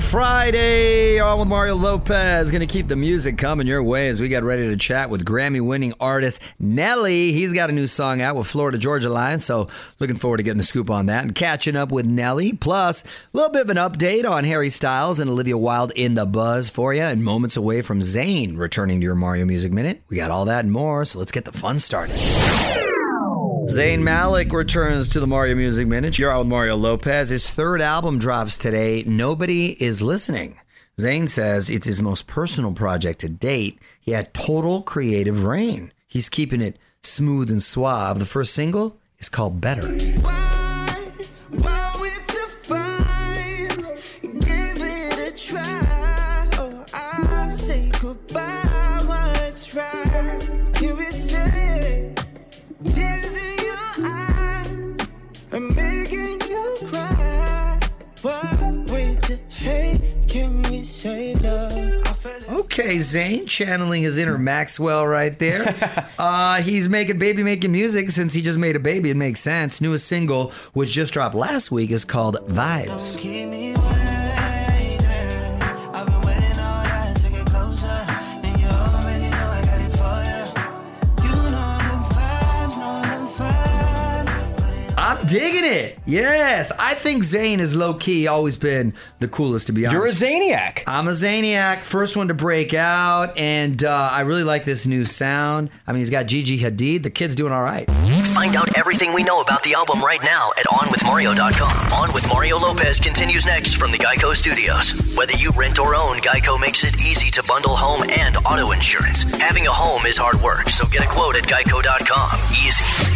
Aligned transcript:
Friday. 0.00 1.18
On 1.20 1.38
with 1.38 1.48
Mario 1.48 1.74
Lopez. 1.74 2.50
Going 2.50 2.60
to 2.60 2.66
keep 2.66 2.88
the 2.88 2.96
music 2.96 3.38
coming 3.38 3.66
your 3.66 3.82
way 3.82 4.08
as 4.08 4.20
we 4.20 4.28
get 4.28 4.44
ready 4.44 4.68
to 4.68 4.76
chat 4.76 5.10
with 5.10 5.24
Grammy 5.24 5.64
winning 5.64 5.94
artist 6.00 6.40
Nelly. 6.58 7.32
He's 7.32 7.52
got 7.52 7.70
a 7.70 7.72
new 7.72 7.86
song 7.86 8.20
out 8.20 8.36
with 8.36 8.46
Florida 8.46 8.78
Georgia 8.78 9.08
Line, 9.08 9.38
so 9.38 9.68
looking 9.98 10.16
forward 10.16 10.38
to 10.38 10.42
getting 10.42 10.58
the 10.58 10.64
scoop 10.64 10.90
on 10.90 11.06
that 11.06 11.24
and 11.24 11.34
catching 11.34 11.76
up 11.76 11.92
with 11.92 12.06
Nelly. 12.06 12.52
Plus, 12.52 13.02
a 13.02 13.08
little 13.32 13.50
bit 13.50 13.62
of 13.62 13.70
an 13.70 13.76
update 13.76 14.28
on 14.28 14.44
Harry 14.44 14.70
Styles 14.70 15.20
and 15.20 15.30
Olivia 15.30 15.58
Wilde 15.58 15.92
in 15.96 16.14
the 16.14 16.26
buzz 16.26 16.68
for 16.68 16.92
you, 16.94 17.02
and 17.02 17.24
moments 17.24 17.56
away 17.56 17.82
from 17.82 18.00
Zayn 18.00 18.56
returning 18.56 19.00
to 19.00 19.04
your 19.04 19.14
Mario 19.14 19.44
Music 19.44 19.72
Minute. 19.72 20.02
We 20.08 20.16
got 20.16 20.30
all 20.30 20.44
that 20.46 20.64
and 20.64 20.72
more, 20.72 21.04
so 21.04 21.18
let's 21.18 21.32
get 21.32 21.44
the 21.44 21.52
fun 21.52 21.80
started. 21.80 22.85
Zayn 23.68 24.02
Malik 24.02 24.52
returns 24.52 25.08
to 25.08 25.18
the 25.18 25.26
Mario 25.26 25.56
Music 25.56 25.88
Minute. 25.88 26.20
You're 26.20 26.30
out 26.30 26.38
with 26.38 26.46
Mario 26.46 26.76
Lopez. 26.76 27.30
His 27.30 27.50
third 27.50 27.80
album 27.80 28.18
drops 28.18 28.58
today. 28.58 29.02
Nobody 29.04 29.72
is 29.82 30.00
listening. 30.00 30.60
Zayn 30.98 31.28
says 31.28 31.68
it's 31.68 31.86
his 31.86 32.00
most 32.00 32.28
personal 32.28 32.72
project 32.72 33.18
to 33.20 33.28
date. 33.28 33.80
He 34.00 34.12
had 34.12 34.32
total 34.32 34.82
creative 34.82 35.44
reign. 35.44 35.92
He's 36.06 36.28
keeping 36.28 36.60
it 36.60 36.78
smooth 37.02 37.50
and 37.50 37.60
suave. 37.60 38.20
The 38.20 38.24
first 38.24 38.54
single 38.54 38.98
is 39.18 39.28
called 39.28 39.60
Better. 39.60 39.96
Okay, 62.78 62.96
Zayn 62.96 63.48
channeling 63.48 64.02
his 64.02 64.18
inner 64.18 64.36
Maxwell 64.36 65.06
right 65.06 65.38
there. 65.38 65.74
uh, 66.18 66.60
he's 66.60 66.90
making 66.90 67.18
baby 67.18 67.42
making 67.42 67.72
music 67.72 68.10
since 68.10 68.34
he 68.34 68.42
just 68.42 68.58
made 68.58 68.76
a 68.76 68.78
baby. 68.78 69.08
It 69.08 69.16
makes 69.16 69.40
sense. 69.40 69.80
Newest 69.80 70.06
single, 70.06 70.52
which 70.74 70.90
just 70.90 71.14
dropped 71.14 71.34
last 71.34 71.72
week, 71.72 71.90
is 71.90 72.04
called 72.04 72.36
Vibes. 72.50 73.16
Digging 85.26 85.64
it. 85.64 85.98
Yes, 86.06 86.72
I 86.78 86.94
think 86.94 87.22
Zayn 87.22 87.58
is 87.58 87.74
low 87.76 87.94
key 87.94 88.26
always 88.26 88.56
been 88.56 88.94
the 89.20 89.28
coolest 89.28 89.66
to 89.66 89.72
be 89.72 89.86
honest. 89.86 89.94
You're 89.94 90.06
a 90.06 90.32
Zaniac. 90.32 90.82
I'm 90.86 91.08
a 91.08 91.12
Zaniac, 91.12 91.78
first 91.78 92.16
one 92.16 92.28
to 92.28 92.34
break 92.34 92.74
out, 92.74 93.36
and 93.36 93.82
uh, 93.82 94.10
I 94.12 94.20
really 94.22 94.44
like 94.44 94.64
this 94.64 94.86
new 94.86 95.04
sound. 95.04 95.70
I 95.86 95.92
mean, 95.92 96.00
he's 96.00 96.10
got 96.10 96.26
Gigi 96.26 96.58
Hadid. 96.58 97.02
The 97.02 97.10
kid's 97.10 97.34
doing 97.34 97.52
all 97.52 97.62
right. 97.62 97.90
Find 98.36 98.54
out 98.54 98.76
everything 98.76 99.14
we 99.14 99.22
know 99.22 99.40
about 99.40 99.62
the 99.62 99.74
album 99.74 100.02
right 100.02 100.22
now 100.22 100.50
at 100.58 100.66
OnWithMario.com. 100.66 101.92
On 101.92 102.12
with 102.12 102.28
Mario 102.28 102.58
Lopez 102.58 103.00
continues 103.00 103.46
next 103.46 103.74
from 103.76 103.92
the 103.92 103.98
Geico 103.98 104.34
Studios. 104.34 104.92
Whether 105.16 105.34
you 105.34 105.50
rent 105.56 105.78
or 105.78 105.94
own, 105.94 106.18
Geico 106.18 106.60
makes 106.60 106.84
it 106.84 107.00
easy 107.00 107.30
to 107.30 107.42
bundle 107.48 107.76
home 107.76 108.06
and 108.18 108.36
auto 108.38 108.72
insurance. 108.72 109.22
Having 109.40 109.66
a 109.66 109.72
home 109.72 110.04
is 110.06 110.18
hard 110.18 110.40
work, 110.42 110.68
so 110.68 110.86
get 110.86 111.02
a 111.02 111.08
quote 111.08 111.36
at 111.36 111.44
Geico.com. 111.44 112.38
Easy. 112.50 113.15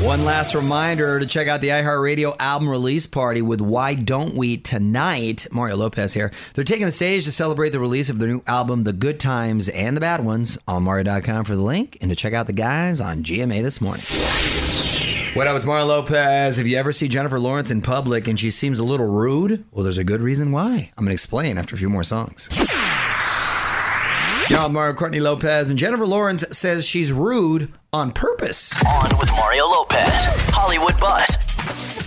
One 0.00 0.24
last 0.24 0.54
reminder 0.54 1.20
to 1.20 1.26
check 1.26 1.46
out 1.46 1.60
the 1.60 1.68
iHeartRadio 1.68 2.34
album 2.38 2.70
release 2.70 3.06
party 3.06 3.42
with 3.42 3.60
Why 3.60 3.92
Don't 3.92 4.34
We 4.34 4.56
tonight. 4.56 5.46
Mario 5.52 5.76
Lopez 5.76 6.14
here. 6.14 6.32
They're 6.54 6.64
taking 6.64 6.86
the 6.86 6.92
stage 6.92 7.26
to 7.26 7.32
celebrate 7.32 7.68
the 7.68 7.80
release 7.80 8.08
of 8.08 8.18
their 8.18 8.28
new 8.28 8.42
album, 8.46 8.84
The 8.84 8.94
Good 8.94 9.20
Times 9.20 9.68
and 9.68 9.94
the 9.94 10.00
Bad 10.00 10.24
Ones, 10.24 10.56
on 10.66 10.84
Mario.com 10.84 11.44
for 11.44 11.54
the 11.54 11.60
link 11.60 11.98
and 12.00 12.10
to 12.10 12.16
check 12.16 12.32
out 12.32 12.46
the 12.46 12.54
guys 12.54 13.02
on 13.02 13.22
GMA 13.22 13.62
this 13.62 13.82
morning. 13.82 14.02
What 15.34 15.46
up, 15.46 15.54
it's 15.54 15.66
Mario 15.66 15.84
Lopez. 15.84 16.56
If 16.56 16.66
you 16.66 16.78
ever 16.78 16.92
see 16.92 17.06
Jennifer 17.06 17.38
Lawrence 17.38 17.70
in 17.70 17.82
public 17.82 18.26
and 18.26 18.40
she 18.40 18.50
seems 18.50 18.78
a 18.78 18.84
little 18.84 19.06
rude, 19.06 19.66
well, 19.70 19.82
there's 19.82 19.98
a 19.98 20.04
good 20.04 20.22
reason 20.22 20.50
why. 20.50 20.90
I'm 20.96 21.04
going 21.04 21.08
to 21.08 21.12
explain 21.12 21.58
after 21.58 21.74
a 21.74 21.78
few 21.78 21.90
more 21.90 22.04
songs. 22.04 22.48
Now, 24.50 24.66
Mario 24.66 24.94
Courtney 24.94 25.20
Lopez 25.20 25.70
and 25.70 25.78
Jennifer 25.78 26.04
Lawrence 26.04 26.44
says 26.50 26.84
she's 26.84 27.12
rude 27.12 27.72
on 27.92 28.10
purpose. 28.10 28.74
On 28.84 29.08
with 29.18 29.30
Mario 29.30 29.66
Lopez, 29.66 30.10
Hollywood 30.50 30.98
Buzz. 30.98 31.36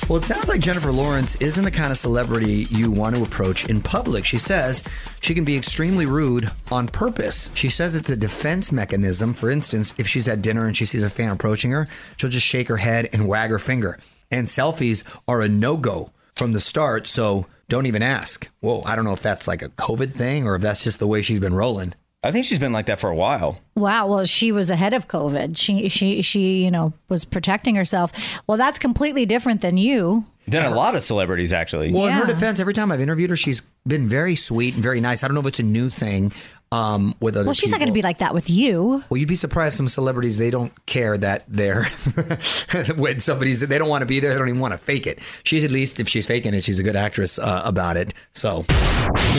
Well, 0.10 0.18
it 0.18 0.26
sounds 0.26 0.50
like 0.50 0.60
Jennifer 0.60 0.92
Lawrence 0.92 1.38
isn't 1.38 1.64
the 1.64 1.72
kind 1.72 1.90
of 1.90 1.98
celebrity 1.98 2.68
you 2.70 2.92
want 2.92 3.16
to 3.16 3.24
approach 3.24 3.70
in 3.70 3.82
public. 3.82 4.26
She 4.26 4.38
says 4.38 4.84
she 5.22 5.34
can 5.34 5.46
be 5.46 5.56
extremely 5.56 6.06
rude 6.06 6.52
on 6.70 6.88
purpose. 6.88 7.50
She 7.54 7.70
says 7.70 7.96
it's 7.96 8.10
a 8.10 8.18
defense 8.18 8.74
mechanism. 8.74 9.34
For 9.34 9.50
instance, 9.50 9.94
if 9.98 10.06
she's 10.06 10.28
at 10.28 10.42
dinner 10.42 10.68
and 10.68 10.76
she 10.76 10.84
sees 10.84 11.04
a 11.04 11.10
fan 11.10 11.32
approaching 11.32 11.72
her, 11.72 11.88
she'll 12.18 12.30
just 12.30 12.46
shake 12.46 12.68
her 12.68 12.78
head 12.78 13.08
and 13.14 13.30
wag 13.30 13.52
her 13.52 13.60
finger. 13.60 13.98
And 14.32 14.48
selfies 14.48 15.06
are 15.30 15.42
a 15.42 15.48
no 15.48 15.78
go 15.78 16.12
from 16.36 16.52
the 16.52 16.60
start, 16.60 17.08
so 17.08 17.46
don't 17.70 17.86
even 17.86 18.04
ask. 18.04 18.50
Whoa, 18.60 18.84
I 18.84 18.98
don't 18.98 19.06
know 19.06 19.14
if 19.14 19.24
that's 19.24 19.48
like 19.48 19.62
a 19.62 19.70
COVID 19.70 20.12
thing 20.12 20.46
or 20.46 20.56
if 20.56 20.62
that's 20.62 20.84
just 20.84 21.00
the 21.00 21.08
way 21.08 21.22
she's 21.22 21.40
been 21.40 21.56
rolling. 21.56 21.94
I 22.24 22.32
think 22.32 22.46
she's 22.46 22.60
been 22.60 22.72
like 22.72 22.86
that 22.86 23.00
for 23.00 23.10
a 23.10 23.16
while. 23.16 23.60
Wow. 23.76 24.08
Well, 24.08 24.26
she 24.26 24.52
was 24.52 24.70
ahead 24.70 24.94
of 24.94 25.08
COVID. 25.08 25.58
She 25.58 25.90
she 25.90 26.22
she 26.22 26.64
you 26.64 26.72
know 26.72 26.94
was 27.10 27.26
protecting 27.26 27.76
herself. 27.76 28.12
Well, 28.48 28.58
that's 28.58 28.80
completely 28.80 29.26
different 29.26 29.62
than 29.62 29.78
you. 29.78 30.26
Than 30.48 30.66
a 30.66 30.76
lot 30.76 30.94
of 30.96 31.02
celebrities, 31.02 31.54
actually. 31.54 31.94
Well, 31.94 32.08
in 32.08 32.14
her 32.14 32.26
defense, 32.26 32.60
every 32.60 32.74
time 32.74 32.92
I've 32.92 33.00
interviewed 33.00 33.30
her, 33.30 33.36
she's 33.38 33.62
been 33.88 34.10
very 34.10 34.36
sweet 34.36 34.74
and 34.74 34.84
very 34.84 35.00
nice. 35.00 35.24
I 35.24 35.28
don't 35.28 35.36
know 35.36 35.40
if 35.40 35.48
it's 35.48 35.62
a 35.62 35.64
new 35.64 35.88
thing 35.88 36.34
um, 36.74 37.16
with 37.20 37.36
other 37.36 37.46
Well, 37.46 37.54
she's 37.54 37.72
not 37.72 37.80
going 37.80 37.88
to 37.88 37.94
be 37.94 38.02
like 38.02 38.18
that 38.18 38.34
with 38.34 38.50
you. 38.50 39.04
Well, 39.10 39.18
you'd 39.18 39.30
be 39.30 39.36
surprised. 39.36 39.78
Some 39.78 39.88
celebrities 39.88 40.38
they 40.38 40.50
don't 40.50 40.74
care 40.86 41.18
that 41.18 41.46
they're 41.48 41.86
when 42.98 43.20
somebody's 43.20 43.62
they 43.62 43.78
don't 43.78 43.90
want 43.90 44.02
to 44.02 44.06
be 44.06 44.20
there. 44.20 44.32
They 44.32 44.38
don't 44.38 44.50
even 44.50 44.62
want 44.62 44.74
to 44.74 44.78
fake 44.78 45.08
it. 45.08 45.20
She's 45.44 45.64
at 45.64 45.72
least 45.72 46.00
if 46.00 46.10
she's 46.10 46.28
faking 46.28 46.54
it, 46.54 46.64
she's 46.64 46.80
a 46.80 46.84
good 46.84 46.96
actress 46.96 47.38
uh, 47.40 47.62
about 47.64 47.98
it. 47.98 48.14
So 48.32 48.66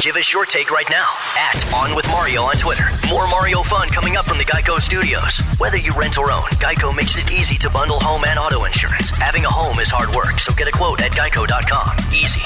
Give 0.01 0.17
us 0.17 0.33
your 0.33 0.45
take 0.45 0.71
right 0.71 0.89
now 0.91 1.07
at 1.37 1.73
On 1.75 1.97
With 1.97 2.07
Mario 2.09 2.43
on 2.43 2.55
Twitter. 2.55 2.85
More 3.09 3.27
Mario 3.29 3.63
fun 3.63 3.89
coming 3.89 4.17
up 4.17 4.27
from 4.27 4.39
the 4.39 4.45
Geico 4.45 4.81
Studios. 4.81 5.41
Whether 5.59 5.79
you 5.79 5.93
rent 5.95 6.19
or 6.19 6.31
own, 6.31 6.49
Geico 6.63 6.95
makes 6.95 7.17
it 7.17 7.33
easy 7.33 7.57
to 7.59 7.71
bundle 7.71 7.99
home 8.01 8.25
and 8.25 8.39
auto 8.39 8.65
insurance. 8.65 9.11
Having 9.11 9.45
a 9.45 9.51
home 9.51 9.79
is 9.81 9.91
hard 9.91 10.15
work, 10.15 10.39
so 10.39 10.55
get 10.55 10.69
a 10.69 10.73
quote 10.73 11.01
at 11.01 11.13
geico.com. 11.13 12.13
Easy. 12.13 12.43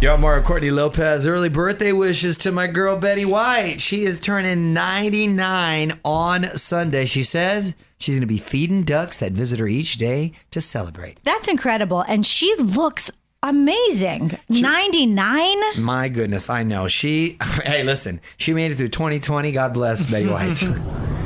Yo, 0.00 0.16
Mario 0.16 0.42
Courtney 0.42 0.70
Lopez. 0.70 1.26
Early 1.26 1.50
birthday 1.50 1.92
wishes 1.92 2.38
to 2.38 2.50
my 2.50 2.66
girl 2.66 2.96
Betty 2.96 3.26
White. 3.26 3.82
She 3.82 4.04
is 4.04 4.18
turning 4.18 4.72
99 4.72 5.92
on 6.02 6.56
Sunday. 6.56 7.04
She 7.04 7.22
says 7.22 7.74
she's 7.98 8.14
going 8.14 8.22
to 8.22 8.26
be 8.26 8.38
feeding 8.38 8.82
ducks 8.82 9.18
that 9.18 9.32
visit 9.32 9.60
her 9.60 9.68
each 9.68 9.98
day 9.98 10.32
to 10.52 10.60
celebrate. 10.62 11.22
That's 11.24 11.48
incredible, 11.48 12.00
and 12.00 12.24
she 12.24 12.54
looks 12.56 13.10
amazing. 13.42 14.38
Ninety 14.48 15.04
nine. 15.04 15.58
My 15.76 16.08
goodness, 16.08 16.48
I 16.48 16.62
know. 16.62 16.88
She, 16.88 17.36
hey, 17.64 17.82
listen, 17.82 18.22
she 18.38 18.54
made 18.54 18.72
it 18.72 18.76
through 18.76 18.88
2020. 18.88 19.52
God 19.52 19.74
bless 19.74 20.06
Betty 20.06 20.28
White. 20.28 20.64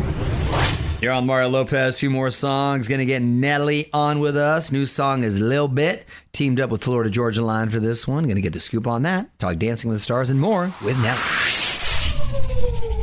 You're 1.05 1.13
on 1.13 1.27
Mario 1.27 1.51
Lopez. 1.51 1.99
A 1.99 2.01
few 2.01 2.09
more 2.09 2.31
songs. 2.31 2.89
Gonna 2.89 3.05
get 3.05 3.21
Nelly 3.21 3.91
on 3.93 4.21
with 4.21 4.39
us. 4.39 4.73
New 4.73 4.87
song 4.87 5.23
is 5.23 5.39
Lil 5.39 5.69
Bit. 5.69 6.07
Teamed 6.33 6.61
up 6.61 6.71
with 6.71 6.83
Florida 6.83 7.11
Georgia 7.11 7.45
Line 7.45 7.69
for 7.69 7.79
this 7.79 8.09
one. 8.09 8.27
Gonna 8.27 8.41
get 8.41 8.55
the 8.55 8.59
scoop 8.59 8.87
on 8.87 9.03
that. 9.03 9.39
Talk 9.39 9.59
Dancing 9.59 9.91
with 9.91 9.99
the 9.99 10.03
Stars 10.03 10.31
and 10.31 10.41
more 10.41 10.73
with 10.83 10.97
Nelly. 11.03 11.19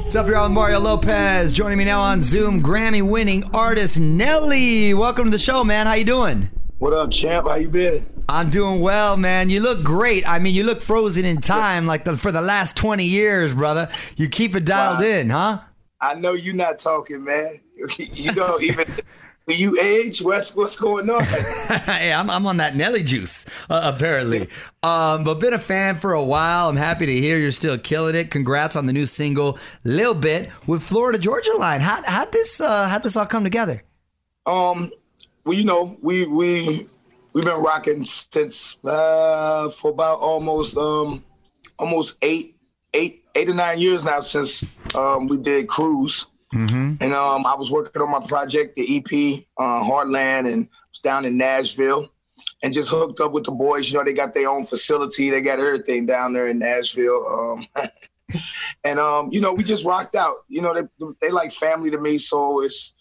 What's 0.01 0.15
up, 0.15 0.25
you're 0.25 0.37
on 0.37 0.51
Mario 0.51 0.79
Lopez. 0.79 1.53
Joining 1.53 1.77
me 1.77 1.85
now 1.85 2.01
on 2.01 2.23
Zoom, 2.23 2.63
Grammy-winning 2.63 3.43
artist 3.53 3.99
Nelly. 3.99 4.95
Welcome 4.95 5.25
to 5.25 5.29
the 5.29 5.37
show, 5.37 5.63
man. 5.63 5.85
How 5.85 5.93
you 5.93 6.03
doing? 6.03 6.49
What 6.79 6.93
up, 6.93 7.11
champ? 7.11 7.47
How 7.47 7.53
you 7.53 7.69
been? 7.69 8.03
I'm 8.27 8.49
doing 8.49 8.81
well, 8.81 9.15
man. 9.15 9.51
You 9.51 9.59
look 9.61 9.83
great. 9.83 10.27
I 10.27 10.39
mean, 10.39 10.55
you 10.55 10.63
look 10.63 10.81
frozen 10.81 11.23
in 11.23 11.39
time 11.39 11.85
like 11.85 12.05
the, 12.05 12.17
for 12.17 12.31
the 12.31 12.41
last 12.41 12.75
20 12.77 13.05
years, 13.05 13.53
brother. 13.53 13.89
You 14.17 14.27
keep 14.27 14.55
it 14.55 14.65
dialed 14.65 15.01
Wow. 15.01 15.05
in, 15.05 15.29
huh? 15.29 15.59
I 16.03 16.15
know 16.15 16.33
you're 16.33 16.55
not 16.55 16.79
talking, 16.79 17.23
man. 17.23 17.59
You 17.99 18.33
don't 18.33 18.63
even. 18.63 18.85
When 19.45 19.57
you 19.57 19.79
age, 19.81 20.21
what's 20.21 20.55
what's 20.55 20.75
going 20.75 21.09
on? 21.09 21.23
hey, 21.85 22.13
I'm, 22.13 22.29
I'm 22.29 22.45
on 22.45 22.57
that 22.57 22.75
Nelly 22.75 23.01
juice, 23.01 23.47
uh, 23.71 23.91
apparently. 23.93 24.47
Um, 24.83 25.23
but 25.23 25.39
been 25.39 25.53
a 25.53 25.59
fan 25.59 25.95
for 25.95 26.13
a 26.13 26.23
while. 26.23 26.69
I'm 26.69 26.75
happy 26.75 27.07
to 27.07 27.15
hear 27.15 27.39
you're 27.39 27.49
still 27.49 27.77
killing 27.79 28.13
it. 28.13 28.29
Congrats 28.29 28.75
on 28.75 28.85
the 28.85 28.93
new 28.93 29.07
single, 29.07 29.57
"Lil 29.83 30.13
Bit, 30.13 30.51
with 30.67 30.83
Florida 30.83 31.17
Georgia 31.17 31.53
Line. 31.57 31.81
How 31.81 32.03
how'd 32.05 32.31
this 32.31 32.61
uh, 32.61 32.87
how'd 32.87 33.01
this 33.01 33.17
all 33.17 33.25
come 33.25 33.43
together? 33.43 33.83
Um, 34.45 34.91
well, 35.43 35.57
you 35.57 35.65
know, 35.65 35.97
we 36.01 36.27
we 36.27 36.87
we've 37.33 37.43
been 37.43 37.61
rocking 37.61 38.05
since 38.05 38.77
uh, 38.83 39.69
for 39.69 39.91
about 39.91 40.19
almost 40.19 40.77
um 40.77 41.23
almost 41.79 42.17
eight 42.21 42.55
eight 42.93 43.23
eight 43.35 43.49
or 43.49 43.55
nine 43.55 43.79
years 43.79 44.05
now 44.05 44.19
since 44.19 44.63
um 44.93 45.27
we 45.27 45.37
did 45.37 45.67
Cruise. 45.67 46.27
And 46.99 47.13
um, 47.13 47.45
I 47.45 47.55
was 47.55 47.71
working 47.71 48.01
on 48.01 48.11
my 48.11 48.25
project, 48.25 48.75
the 48.75 48.97
EP, 48.97 49.45
uh, 49.57 49.83
Heartland, 49.83 50.51
and 50.51 50.67
was 50.89 50.99
down 50.99 51.25
in 51.25 51.37
Nashville, 51.37 52.09
and 52.63 52.73
just 52.73 52.89
hooked 52.89 53.19
up 53.19 53.31
with 53.31 53.45
the 53.45 53.51
boys. 53.51 53.91
You 53.91 53.97
know, 53.97 54.03
they 54.03 54.13
got 54.13 54.33
their 54.33 54.49
own 54.49 54.65
facility, 54.65 55.29
they 55.29 55.41
got 55.41 55.59
everything 55.59 56.05
down 56.05 56.33
there 56.33 56.47
in 56.47 56.59
Nashville. 56.59 57.25
Um, 57.27 57.67
and 58.83 58.99
um, 58.99 59.29
you 59.31 59.41
know, 59.41 59.53
we 59.53 59.63
just 59.63 59.85
rocked 59.85 60.15
out. 60.15 60.37
You 60.47 60.61
know, 60.61 60.73
they 60.73 61.05
they 61.21 61.29
like 61.29 61.51
family 61.51 61.91
to 61.91 61.99
me, 61.99 62.17
so 62.17 62.63
it's 62.63 62.95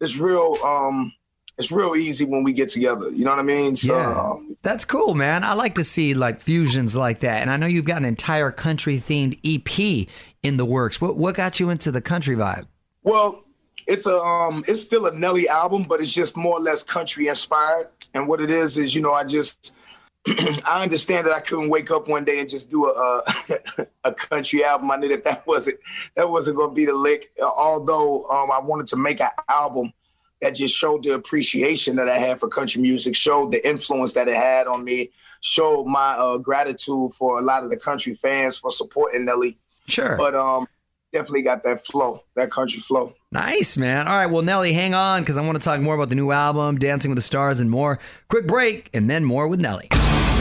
it's 0.00 0.18
real. 0.18 0.56
Um, 0.64 1.12
it's 1.58 1.70
real 1.70 1.94
easy 1.94 2.24
when 2.24 2.42
we 2.42 2.52
get 2.52 2.70
together. 2.70 3.10
You 3.10 3.24
know 3.24 3.30
what 3.30 3.38
I 3.38 3.42
mean? 3.42 3.76
So 3.76 3.98
um, 3.98 4.56
That's 4.62 4.84
cool, 4.84 5.14
man. 5.14 5.44
I 5.44 5.52
like 5.52 5.74
to 5.74 5.84
see 5.84 6.14
like 6.14 6.40
fusions 6.40 6.96
like 6.96 7.20
that. 7.20 7.42
And 7.42 7.50
I 7.50 7.56
know 7.56 7.66
you've 7.66 7.84
got 7.84 7.98
an 7.98 8.06
entire 8.06 8.50
country 8.50 8.96
themed 8.96 9.38
EP 9.44 10.08
in 10.42 10.56
the 10.56 10.64
works. 10.64 11.00
What 11.00 11.16
what 11.16 11.34
got 11.34 11.60
you 11.60 11.70
into 11.70 11.90
the 11.90 12.00
country 12.00 12.36
vibe? 12.36 12.66
Well, 13.02 13.44
it's 13.86 14.06
a 14.06 14.18
um, 14.20 14.64
it's 14.68 14.82
still 14.82 15.06
a 15.06 15.14
Nelly 15.14 15.48
album, 15.48 15.84
but 15.84 16.00
it's 16.00 16.12
just 16.12 16.36
more 16.36 16.58
or 16.58 16.60
less 16.60 16.82
country 16.82 17.28
inspired. 17.28 17.88
And 18.14 18.28
what 18.28 18.40
it 18.40 18.50
is 18.50 18.78
is, 18.78 18.94
you 18.94 19.02
know, 19.02 19.12
I 19.12 19.24
just 19.24 19.74
I 20.64 20.82
understand 20.82 21.26
that 21.26 21.34
I 21.34 21.40
couldn't 21.40 21.68
wake 21.68 21.90
up 21.90 22.08
one 22.08 22.24
day 22.24 22.40
and 22.40 22.48
just 22.48 22.70
do 22.70 22.86
a 22.86 23.22
a, 23.48 23.86
a 24.04 24.14
country 24.14 24.64
album. 24.64 24.90
I 24.90 24.96
knew 24.96 25.08
that 25.08 25.24
that 25.24 25.46
wasn't 25.46 25.78
that 26.14 26.28
wasn't 26.28 26.56
going 26.56 26.70
to 26.70 26.74
be 26.74 26.86
the 26.86 26.94
lick. 26.94 27.32
Although 27.42 28.28
um, 28.28 28.50
I 28.50 28.60
wanted 28.60 28.86
to 28.88 28.96
make 28.96 29.20
an 29.20 29.30
album 29.48 29.92
that 30.40 30.54
just 30.54 30.74
showed 30.74 31.04
the 31.04 31.14
appreciation 31.14 31.96
that 31.96 32.08
I 32.08 32.18
had 32.18 32.38
for 32.38 32.48
country 32.48 32.82
music, 32.82 33.14
showed 33.16 33.52
the 33.52 33.66
influence 33.66 34.12
that 34.14 34.28
it 34.28 34.36
had 34.36 34.66
on 34.66 34.84
me, 34.84 35.10
showed 35.40 35.86
my 35.86 36.12
uh, 36.14 36.36
gratitude 36.36 37.12
for 37.14 37.38
a 37.38 37.42
lot 37.42 37.64
of 37.64 37.70
the 37.70 37.76
country 37.76 38.14
fans 38.14 38.58
for 38.58 38.70
supporting 38.70 39.24
Nelly. 39.24 39.58
Sure. 39.86 40.16
But 40.16 40.34
um, 40.34 40.66
definitely 41.12 41.42
got 41.42 41.62
that 41.64 41.80
flow, 41.80 42.24
that 42.34 42.50
country 42.50 42.80
flow. 42.80 43.14
Nice, 43.30 43.76
man. 43.76 44.08
All 44.08 44.16
right, 44.18 44.26
well, 44.26 44.42
Nelly, 44.42 44.72
hang 44.72 44.94
on 44.94 45.22
because 45.22 45.38
I 45.38 45.42
want 45.42 45.58
to 45.58 45.64
talk 45.64 45.80
more 45.80 45.94
about 45.94 46.08
the 46.08 46.14
new 46.14 46.30
album, 46.30 46.78
Dancing 46.78 47.10
with 47.10 47.16
the 47.16 47.22
Stars, 47.22 47.60
and 47.60 47.70
more. 47.70 47.98
Quick 48.28 48.46
break, 48.46 48.90
and 48.92 49.08
then 49.08 49.24
more 49.24 49.48
with 49.48 49.60
Nelly. 49.60 49.88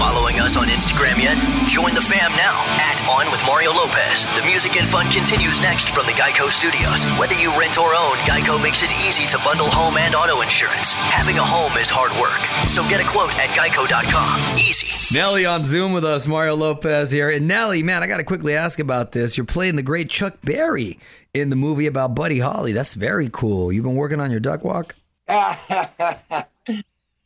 Following 0.02 0.40
us 0.40 0.58
on 0.58 0.66
Instagram 0.66 1.22
yet? 1.22 1.38
Join 1.70 1.94
the 1.94 2.02
fam 2.02 2.32
now 2.32 2.66
at 2.82 3.06
On 3.08 3.32
With 3.32 3.46
Mario 3.46 3.70
Lopez. 3.72 4.26
The 4.36 4.42
music 4.50 4.76
and 4.78 4.90
fun 4.90 5.12
continues 5.12 5.62
next 5.62 5.94
from 5.94 6.08
the 6.08 6.14
Geico 6.14 6.50
Studios. 6.50 7.06
Whether 7.20 7.36
you 7.36 7.52
rent 7.52 7.78
or 7.78 7.94
own, 7.94 8.18
Geico 8.26 8.60
makes 8.60 8.82
it 8.82 8.90
easy 9.06 9.28
to 9.28 9.38
bundle 9.46 9.70
home 9.70 9.98
and 9.98 10.16
auto 10.16 10.42
insurance. 10.42 10.94
Having 10.94 11.38
a 11.38 11.44
home 11.46 11.78
is 11.78 11.88
hard 11.88 12.12
work, 12.20 12.42
so 12.68 12.82
get 12.90 13.00
a 13.00 13.08
quote 13.08 13.38
at 13.38 13.50
geico.com. 13.50 14.58
Easy. 14.58 15.14
Nelly 15.14 15.46
on 15.46 15.66
Zoom 15.66 15.94
with 15.94 16.04
us, 16.04 16.28
Mario 16.28 16.56
Lopez 16.56 17.12
here. 17.12 17.30
And 17.30 17.48
Nelly, 17.48 17.84
man, 17.84 18.02
I 18.02 18.08
got 18.08 18.18
to 18.18 18.24
quickly 18.24 18.56
ask 18.56 18.80
about 18.80 19.12
this. 19.12 19.38
You're 19.38 19.46
playing 19.46 19.76
the 19.76 19.84
great 19.84 20.10
Chuck 20.10 20.36
Berry 20.44 20.98
in 21.36 21.52
the 21.52 21.56
movie 21.56 21.86
about 21.86 22.16
Buddy 22.16 22.40
Holly. 22.40 22.74
That's 22.74 22.96
very 22.96 23.30
cool. 23.32 23.72
You've 23.72 23.86
been 23.86 23.94
working 23.94 24.20
on 24.20 24.32
your 24.32 24.40
duck 24.40 24.64
walk? 24.64 24.96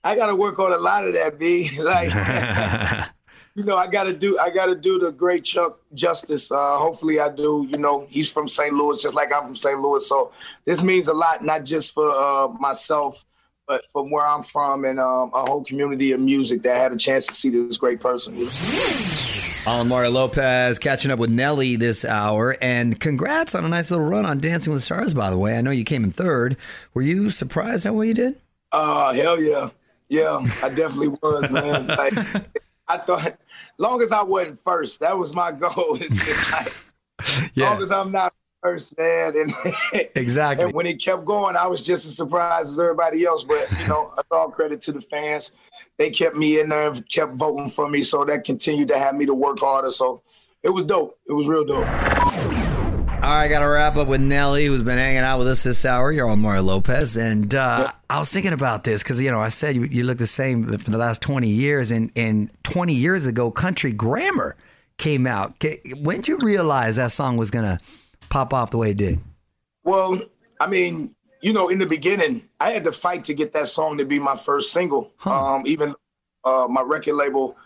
I 0.06 0.16
gotta 0.16 0.36
work 0.36 0.60
on 0.60 0.72
a 0.72 0.78
lot 0.78 1.04
of 1.04 1.16
that, 1.16 1.40
B. 1.40 1.72
Like, 1.80 2.14
you 3.56 3.64
know, 3.64 3.76
I 3.76 3.88
gotta 3.88 4.14
do, 4.14 4.38
I 4.38 4.52
gotta 4.52 4.76
do 4.76 5.00
the 5.00 5.12
great 5.12 5.44
Chuck 5.44 5.80
justice. 5.96 6.52
Uh, 6.52 6.78
hopefully, 6.78 7.20
I 7.20 7.30
do. 7.30 7.66
You 7.68 7.80
know, 7.80 8.06
he's 8.08 8.32
from 8.32 8.48
St. 8.48 8.72
Louis, 8.72 9.02
just 9.02 9.16
like 9.16 9.34
I'm 9.34 9.46
from 9.46 9.56
St. 9.56 9.80
Louis. 9.80 10.08
So 10.08 10.32
this 10.66 10.84
means 10.84 11.08
a 11.08 11.14
lot, 11.14 11.44
not 11.44 11.66
just 11.66 11.92
for 11.92 12.08
uh, 12.08 12.50
myself, 12.60 13.26
but 13.68 13.84
from 13.92 14.12
where 14.12 14.28
I'm 14.28 14.44
from 14.44 14.86
and 14.86 15.00
um, 15.00 15.32
a 15.34 15.42
whole 15.42 15.64
community 15.64 16.12
of 16.12 16.20
music 16.20 16.62
that 16.62 16.78
had 16.78 16.92
a 16.92 16.98
chance 16.98 17.26
to 17.26 17.34
see 17.34 17.50
this 17.50 17.78
great 17.78 18.00
person. 18.00 18.38
You 18.38 18.46
know? 18.46 18.52
Alan 19.66 19.88
Mario 19.88 20.12
Lopez 20.12 20.78
catching 20.78 21.10
up 21.10 21.18
with 21.18 21.32
Nelly 21.32 21.78
this 21.78 22.06
hour. 22.06 22.56
And 22.62 23.00
congrats 23.00 23.56
on 23.56 23.66
a 23.66 23.70
nice 23.70 23.90
little 23.90 24.06
run 24.06 24.28
on 24.28 24.38
Dancing 24.38 24.72
with 24.72 24.82
the 24.82 24.86
Stars, 24.86 25.16
by 25.16 25.32
the 25.32 25.40
way. 25.40 25.58
I 25.58 25.62
know 25.62 25.72
you 25.72 25.84
came 25.84 26.04
in 26.04 26.12
third. 26.12 26.58
Were 26.94 27.02
you 27.02 27.32
surprised 27.32 27.86
how 27.86 27.94
well 27.94 28.06
you 28.06 28.14
did? 28.14 28.40
Uh, 28.72 29.12
hell 29.14 29.42
yeah. 29.42 29.70
Yeah, 30.10 30.40
I 30.64 30.70
definitely 30.70 31.10
was, 31.10 31.50
man. 31.50 31.88
Like, 31.98 32.14
I 32.88 32.98
thought, 32.98 33.40
long 33.80 34.02
as 34.02 34.12
I 34.12 34.22
wasn't 34.22 34.60
first, 34.60 35.00
that 35.00 35.18
was 35.18 35.34
my 35.34 35.52
goal. 35.52 35.98
It's 36.02 36.16
just 36.16 36.52
like, 36.52 36.74
long 37.56 37.82
as 37.82 37.92
I'm 37.92 38.12
not 38.12 38.34
first, 38.62 38.98
man. 38.98 39.34
And, 39.36 39.54
Exactly. 40.16 40.66
and 40.66 40.74
when 40.74 40.86
it 40.86 41.02
kept 41.02 41.26
going, 41.26 41.56
I 41.56 41.68
was 41.68 41.86
just 41.86 42.06
as 42.06 42.16
surprised 42.16 42.72
as 42.72 42.80
everybody 42.80 43.26
else. 43.26 43.44
But, 43.44 43.68
you 43.80 43.88
know, 43.88 44.14
it's 44.18 44.28
all 44.32 44.50
credit 44.50 44.82
to 44.82 44.92
the 44.92 45.02
fans. 45.02 45.54
They 45.98 46.10
kept 46.10 46.36
me 46.36 46.60
in 46.60 46.70
there 46.70 46.88
and 46.88 47.10
kept 47.10 47.34
voting 47.34 47.70
for 47.70 47.88
me. 47.88 48.04
So 48.04 48.26
that 48.26 48.44
continued 48.44 48.90
to 48.90 49.00
have 49.00 49.16
me 49.16 49.26
to 49.26 49.34
work 49.34 49.60
harder. 49.60 49.92
So 49.92 50.22
it 50.62 50.70
was 50.70 50.84
dope. 50.84 51.18
It 51.28 51.34
was 51.34 51.48
real 51.48 51.66
dope. 51.66 51.88
All 53.26 53.32
right, 53.32 53.48
got 53.48 53.62
to 53.62 53.68
wrap 53.68 53.96
up 53.96 54.08
with 54.08 54.22
Nelly, 54.22 54.68
who's 54.68 54.84
been 54.84 55.00
hanging 55.00 55.24
out 55.24 55.40
with 55.40 55.48
us 55.48 55.64
this 55.64 55.84
hour. 55.84 56.12
You're 56.12 56.30
on 56.30 56.42
Mario 56.42 56.62
Lopez, 56.62 57.18
and 57.18 57.56
uh, 57.56 57.92
I 58.08 58.20
was 58.20 58.32
thinking 58.32 58.54
about 58.54 58.84
this 58.84 59.02
because 59.02 59.20
you 59.20 59.32
know 59.32 59.42
I 59.42 59.50
said 59.50 59.76
you, 59.76 59.86
you 59.86 60.04
look 60.04 60.20
the 60.20 60.28
same 60.28 60.68
for 60.78 60.92
the 60.92 61.00
last 61.00 61.24
20 61.24 61.48
years, 61.48 61.90
and 61.90 62.12
and 62.16 62.52
20 62.62 62.94
years 62.94 63.26
ago, 63.26 63.50
Country 63.50 63.94
Grammar 63.94 64.56
came 65.00 65.26
out. 65.26 65.56
When 65.96 66.18
did 66.18 66.28
you 66.28 66.38
realize 66.38 66.98
that 66.98 67.12
song 67.12 67.36
was 67.36 67.50
gonna 67.50 67.80
pop 68.30 68.54
off 68.54 68.70
the 68.70 68.78
way 68.78 68.92
it 68.92 68.98
did? 68.98 69.20
Well, 69.84 70.22
I 70.60 70.68
mean, 70.68 71.16
you 71.42 71.52
know, 71.52 71.70
in 71.70 71.80
the 71.80 71.88
beginning, 71.88 72.48
I 72.60 72.70
had 72.70 72.84
to 72.84 72.92
fight 72.92 73.24
to 73.24 73.34
get 73.34 73.54
that 73.54 73.70
song 73.70 73.98
to 73.98 74.06
be 74.06 74.20
my 74.20 74.36
first 74.36 74.72
single. 74.72 75.14
Um, 75.26 75.64
even 75.66 75.96
uh, 76.44 76.68
my 76.70 76.84
record 76.84 77.16
label, 77.16 77.58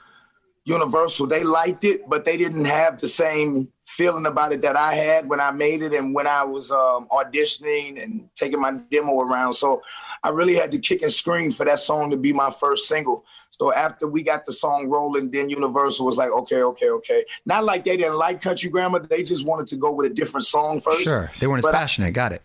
Universal, 0.64 1.28
they 1.28 1.44
liked 1.44 1.84
it, 1.84 2.08
but 2.08 2.24
they 2.24 2.38
didn't 2.38 2.64
have 2.64 3.02
the 3.02 3.10
same 3.10 3.68
feeling 3.90 4.28
about 4.28 4.54
it 4.54 4.62
that 4.62 4.76
I 4.76 4.94
had 4.94 5.28
when 5.28 5.40
I 5.40 5.50
made 5.52 5.82
it 5.82 5.94
and 5.94 6.14
when 6.14 6.28
I 6.28 6.44
was 6.44 6.72
um, 6.72 7.08
auditioning 7.12 8.02
and 8.02 8.30
taking 8.36 8.62
my 8.62 8.74
demo 8.92 9.20
around. 9.22 9.54
So 9.54 9.82
I 10.24 10.30
really 10.30 10.54
had 10.54 10.72
to 10.74 10.78
kick 10.80 11.02
and 11.02 11.12
scream 11.12 11.52
for 11.52 11.66
that 11.66 11.80
song 11.80 12.12
to 12.12 12.18
be 12.18 12.32
my 12.32 12.52
first 12.52 12.88
single. 12.88 13.26
So 13.50 13.74
after 13.74 14.08
we 14.08 14.22
got 14.22 14.46
the 14.46 14.54
song 14.54 14.88
rolling, 14.90 15.32
then 15.32 15.50
Universal 15.50 16.06
was 16.06 16.18
like, 16.18 16.30
okay, 16.30 16.62
okay, 16.62 16.90
okay. 16.92 17.26
Not 17.48 17.66
like 17.66 17.84
they 17.84 17.98
didn't 17.98 18.18
like 18.18 18.42
country 18.42 18.70
grammar; 18.70 19.00
they 19.00 19.24
just 19.24 19.44
wanted 19.44 19.66
to 19.68 19.76
go 19.76 19.92
with 19.92 20.10
a 20.12 20.14
different 20.14 20.46
song 20.46 20.80
first. 20.80 21.04
Sure, 21.06 21.32
they 21.40 21.48
weren't 21.48 21.60
as 21.60 21.64
But 21.66 21.74
I- 21.76 21.80
passionate. 21.80 22.14
Got 22.14 22.34
it. 22.34 22.44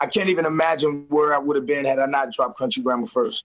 I 0.00 0.06
can't 0.06 0.28
even 0.28 0.44
imagine 0.44 1.06
where 1.08 1.32
I 1.32 1.38
would 1.38 1.56
have 1.56 1.64
been 1.64 1.84
had 1.84 2.00
I 2.00 2.06
not 2.06 2.32
dropped 2.32 2.58
country 2.58 2.82
grammar 2.82 3.06
first. 3.06 3.44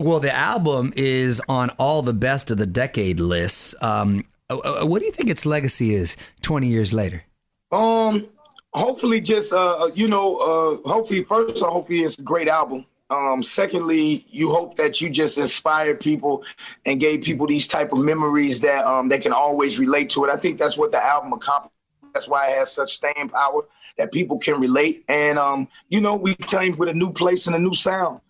Well, 0.00 0.20
the 0.20 0.32
album 0.32 0.92
is 0.96 1.40
on 1.48 1.70
all 1.70 2.02
the 2.02 2.12
best 2.12 2.50
of 2.52 2.58
the 2.58 2.66
decade 2.66 3.18
lists. 3.20 3.74
Um, 3.82 4.22
what 4.50 5.00
do 5.00 5.06
you 5.06 5.12
think 5.12 5.30
its 5.30 5.44
legacy 5.44 5.94
is 5.94 6.16
20 6.42 6.66
years 6.66 6.92
later? 6.92 7.24
Um, 7.70 8.28
hopefully, 8.72 9.20
just 9.20 9.52
uh, 9.52 9.90
you 9.94 10.08
know, 10.08 10.36
uh, 10.36 10.88
hopefully, 10.88 11.24
first, 11.24 11.62
uh, 11.62 11.70
hopefully, 11.70 12.00
it's 12.00 12.18
a 12.18 12.22
great 12.22 12.48
album. 12.48 12.86
Um, 13.10 13.42
secondly, 13.42 14.26
you 14.28 14.50
hope 14.50 14.76
that 14.76 15.00
you 15.00 15.08
just 15.08 15.38
inspired 15.38 16.00
people 16.00 16.44
and 16.84 17.00
gave 17.00 17.22
people 17.22 17.46
these 17.46 17.66
type 17.66 17.92
of 17.92 17.98
memories 17.98 18.60
that 18.60 18.84
um, 18.84 19.08
they 19.08 19.18
can 19.18 19.32
always 19.32 19.78
relate 19.78 20.10
to 20.10 20.24
it. 20.24 20.30
I 20.30 20.36
think 20.36 20.58
that's 20.58 20.76
what 20.76 20.92
the 20.92 21.02
album 21.02 21.32
accomplished. 21.32 21.74
That's 22.12 22.28
why 22.28 22.50
it 22.50 22.58
has 22.58 22.72
such 22.72 22.92
staying 22.92 23.30
power 23.30 23.62
that 23.96 24.12
people 24.12 24.38
can 24.38 24.60
relate. 24.60 25.04
And 25.08 25.38
um, 25.38 25.68
you 25.88 26.00
know, 26.00 26.16
we 26.16 26.34
came 26.34 26.76
with 26.76 26.88
a 26.88 26.94
new 26.94 27.12
place 27.12 27.46
and 27.46 27.56
a 27.56 27.58
new 27.58 27.74
sound, 27.74 28.20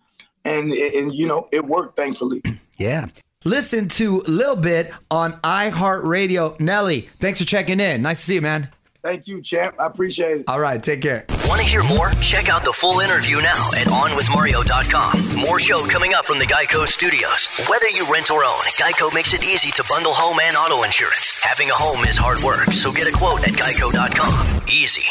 and 0.45 0.71
and 0.71 1.13
you 1.13 1.27
know, 1.27 1.47
it 1.51 1.65
worked 1.65 1.97
thankfully. 1.97 2.41
Yeah. 2.77 3.07
Listen 3.45 3.87
to 3.87 4.21
Lil 4.27 4.57
Bit 4.57 4.91
on 5.09 5.31
iHeartRadio. 5.43 6.59
Nelly, 6.59 7.07
thanks 7.19 7.39
for 7.39 7.45
checking 7.45 7.79
in. 7.79 8.01
Nice 8.01 8.19
to 8.19 8.25
see 8.25 8.35
you, 8.35 8.41
man. 8.41 8.67
Thank 9.01 9.27
you, 9.27 9.41
champ. 9.41 9.75
I 9.79 9.87
appreciate 9.87 10.41
it. 10.41 10.49
All 10.49 10.59
right, 10.59 10.81
take 10.81 11.01
care. 11.01 11.25
Want 11.47 11.61
to 11.61 11.67
hear 11.67 11.83
more? 11.83 12.11
Check 12.21 12.49
out 12.49 12.63
the 12.63 12.73
full 12.73 12.99
interview 12.99 13.37
now 13.41 13.71
at 13.73 13.87
OnWithMario.com. 13.87 15.37
More 15.37 15.59
show 15.59 15.85
coming 15.87 16.13
up 16.13 16.25
from 16.25 16.37
the 16.37 16.45
Geico 16.45 16.85
Studios. 16.85 17.47
Whether 17.69 17.89
you 17.89 18.11
rent 18.11 18.29
or 18.29 18.43
own, 18.43 18.59
Geico 18.77 19.13
makes 19.13 19.33
it 19.33 19.43
easy 19.43 19.71
to 19.71 19.83
bundle 19.89 20.13
home 20.13 20.37
and 20.43 20.55
auto 20.55 20.83
insurance. 20.83 21.41
Having 21.41 21.69
a 21.69 21.73
home 21.73 22.03
is 22.05 22.17
hard 22.17 22.39
work, 22.41 22.71
so 22.73 22.91
get 22.91 23.07
a 23.07 23.11
quote 23.11 23.47
at 23.47 23.53
Geico.com. 23.53 24.61
Easy. 24.67 25.01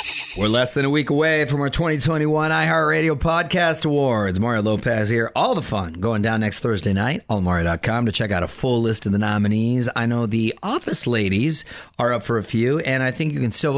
We're 0.41 0.47
less 0.49 0.75
than 0.75 0.85
a 0.85 0.91
week 0.91 1.11
away 1.11 1.47
from 1.47 1.61
our 1.63 1.71
2021 1.71 2.53
iHeartRadio 2.53 3.17
Podcast 3.19 3.85
Awards. 3.85 4.39
Mario 4.39 4.63
Lopez 4.63 5.09
here. 5.09 5.33
All 5.35 5.57
the 5.57 5.63
fun 5.63 5.95
going 5.95 6.23
down 6.23 6.41
next 6.41 6.61
Thursday 6.61 6.93
night. 6.93 7.27
Allmario.com 7.29 8.07
to 8.07 8.13
check 8.13 8.31
out 8.31 8.45
a 8.45 8.49
full 8.49 8.81
list 8.81 9.07
of 9.07 9.13
the 9.13 9.19
nominees. 9.19 9.89
I 9.97 10.07
know 10.07 10.27
the 10.27 10.57
Office 10.63 11.09
ladies 11.09 11.65
are 11.99 12.13
up 12.13 12.23
for 12.23 12.39
a 12.39 12.45
few, 12.45 12.79
and 12.79 13.03
I 13.03 13.11
think 13.11 13.33
you 13.33 13.41
can 13.41 13.51
still 13.51 13.78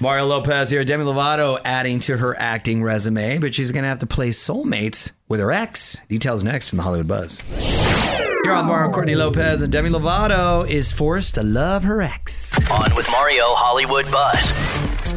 Mario 0.00 0.26
Lopez 0.26 0.70
here. 0.70 0.84
Demi 0.84 1.04
Lovato 1.04 1.60
adding 1.64 1.98
to 2.00 2.16
her 2.18 2.38
acting 2.38 2.82
resume, 2.84 3.38
but 3.38 3.54
she's 3.54 3.72
going 3.72 3.82
to 3.82 3.88
have 3.88 3.98
to 3.98 4.06
play 4.06 4.28
soulmates 4.28 5.10
with 5.26 5.40
her 5.40 5.50
ex. 5.50 5.98
Details 6.08 6.44
next 6.44 6.72
in 6.72 6.76
the 6.76 6.84
Hollywood 6.84 7.08
Buzz. 7.08 7.42
You're 8.44 8.54
on 8.54 8.66
Mario 8.66 8.92
Courtney 8.92 9.16
Lopez, 9.16 9.62
and 9.62 9.72
Demi 9.72 9.90
Lovato 9.90 10.68
is 10.68 10.92
forced 10.92 11.34
to 11.34 11.42
love 11.42 11.82
her 11.82 12.00
ex. 12.00 12.56
On 12.70 12.94
with 12.94 13.10
Mario 13.10 13.54
Hollywood 13.54 14.10
Buzz. 14.12 14.52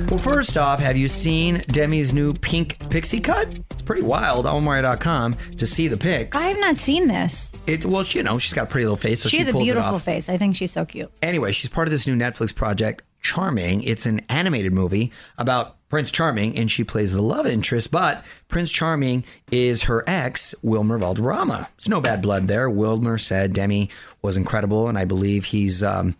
Well, 0.09 0.17
first 0.17 0.57
off, 0.57 0.79
have 0.79 0.97
you 0.97 1.07
seen 1.07 1.61
Demi's 1.67 2.13
new 2.13 2.33
pink 2.33 2.89
pixie 2.89 3.19
cut? 3.19 3.55
It's 3.69 3.83
pretty 3.83 4.01
wild 4.01 4.47
on 4.47 4.63
Mario.com 4.63 5.35
to 5.57 5.67
see 5.67 5.87
the 5.87 5.95
pics. 5.95 6.37
I 6.37 6.47
have 6.47 6.59
not 6.59 6.75
seen 6.77 7.07
this. 7.07 7.53
It, 7.67 7.85
well, 7.85 8.03
she, 8.03 8.17
you 8.17 8.23
know, 8.23 8.39
she's 8.39 8.53
got 8.53 8.63
a 8.63 8.65
pretty 8.65 8.85
little 8.85 8.97
face, 8.97 9.21
so 9.21 9.29
she 9.29 9.37
she, 9.37 9.43
has 9.43 9.49
a 9.49 9.51
pulls 9.51 9.67
it 9.67 9.73
beautiful 9.73 9.99
face. 9.99 10.27
I 10.27 10.37
think 10.37 10.55
she's 10.55 10.71
so 10.71 10.85
cute. 10.85 11.11
Anyway, 11.21 11.51
she's 11.51 11.69
part 11.69 11.87
of 11.87 11.91
this 11.91 12.07
new 12.07 12.15
Netflix 12.15 12.53
project, 12.53 13.03
Charming. 13.21 13.83
It's 13.83 14.05
an 14.05 14.21
animated 14.29 14.73
movie 14.73 15.11
about 15.37 15.77
Prince 15.89 16.11
Charming, 16.11 16.57
and 16.57 16.71
she 16.71 16.83
plays 16.83 17.13
the 17.13 17.21
love 17.21 17.45
interest. 17.45 17.91
But 17.91 18.23
Prince 18.47 18.71
Charming 18.71 19.23
is 19.51 19.83
her 19.83 20.03
ex, 20.07 20.55
Wilmer 20.63 20.97
Valderrama. 20.97 21.67
It's 21.77 21.89
no 21.89 22.01
bad 22.01 22.21
blood 22.21 22.47
there. 22.47 22.69
Wilmer 22.69 23.17
said 23.17 23.53
Demi 23.53 23.89
was 24.21 24.37
incredible, 24.37 24.87
and 24.87 24.97
I 24.97 25.05
believe 25.05 25.45
he's 25.45 25.83
um, 25.83 26.15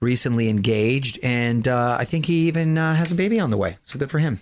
recently 0.00 0.48
engaged, 0.48 1.18
and 1.22 1.66
uh, 1.66 1.96
I 1.98 2.04
think 2.04 2.26
he 2.26 2.48
even 2.48 2.78
uh, 2.78 2.94
has 2.94 3.12
a 3.12 3.16
baby 3.16 3.40
on 3.40 3.50
the 3.50 3.56
way. 3.56 3.76
So 3.84 3.98
good 3.98 4.10
for 4.10 4.18
him. 4.18 4.38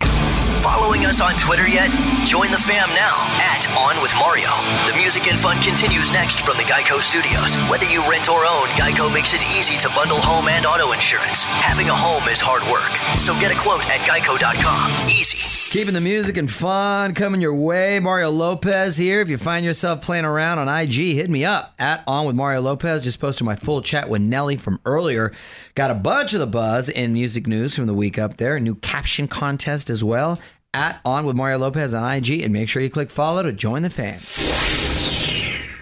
Following 0.69 1.03
us 1.07 1.19
on 1.19 1.33
Twitter 1.33 1.67
yet? 1.67 1.89
Join 2.23 2.51
the 2.51 2.57
fam 2.57 2.89
now 2.89 3.25
at 3.41 3.65
On 3.75 3.99
With 4.03 4.13
Mario. 4.19 4.51
The 4.85 4.95
music 4.95 5.27
and 5.27 5.39
fun 5.39 5.59
continues 5.63 6.11
next 6.11 6.45
from 6.45 6.57
the 6.57 6.63
Geico 6.63 7.01
Studios. 7.01 7.55
Whether 7.71 7.87
you 7.87 8.07
rent 8.07 8.29
or 8.29 8.45
own, 8.45 8.67
Geico 8.77 9.11
makes 9.11 9.33
it 9.33 9.41
easy 9.57 9.79
to 9.79 9.89
bundle 9.95 10.21
home 10.21 10.47
and 10.47 10.67
auto 10.67 10.91
insurance. 10.91 11.41
Having 11.43 11.89
a 11.89 11.95
home 11.95 12.21
is 12.29 12.39
hard 12.39 12.61
work, 12.71 12.93
so 13.19 13.33
get 13.39 13.51
a 13.51 13.57
quote 13.57 13.83
at 13.89 14.01
geico.com. 14.01 15.09
Easy. 15.09 15.37
Keeping 15.71 15.95
the 15.95 16.01
music 16.01 16.37
and 16.37 16.49
fun 16.49 17.15
coming 17.15 17.41
your 17.41 17.55
way. 17.55 17.99
Mario 17.99 18.29
Lopez 18.29 18.95
here. 18.95 19.21
If 19.21 19.29
you 19.29 19.39
find 19.39 19.65
yourself 19.65 20.01
playing 20.01 20.25
around 20.25 20.59
on 20.59 20.67
IG, 20.67 21.15
hit 21.15 21.31
me 21.31 21.45
up 21.45 21.73
at 21.79 22.03
On 22.05 22.27
With 22.27 22.35
Mario 22.35 22.61
Lopez. 22.61 23.03
Just 23.03 23.19
posted 23.19 23.43
my 23.43 23.55
full 23.55 23.81
chat 23.81 24.07
with 24.07 24.21
Nelly 24.21 24.55
from 24.55 24.79
earlier. 24.85 25.31
Got 25.73 25.89
a 25.89 25.95
bunch 25.95 26.35
of 26.35 26.39
the 26.39 26.47
buzz 26.47 26.89
in 26.89 27.13
music 27.13 27.47
news 27.47 27.75
from 27.75 27.87
the 27.87 27.93
week 27.95 28.19
up 28.19 28.37
there. 28.37 28.55
A 28.55 28.59
new 28.59 28.75
caption 28.75 29.27
contest 29.27 29.89
as 29.89 30.03
well 30.03 30.39
at 30.73 30.99
On 31.03 31.25
with 31.25 31.35
Mario 31.35 31.57
Lopez 31.57 31.93
on 31.93 32.09
IG 32.11 32.41
and 32.41 32.53
make 32.53 32.69
sure 32.69 32.81
you 32.81 32.89
click 32.89 33.09
follow 33.09 33.43
to 33.43 33.51
join 33.51 33.81
the 33.81 33.89
fan. 33.89 34.19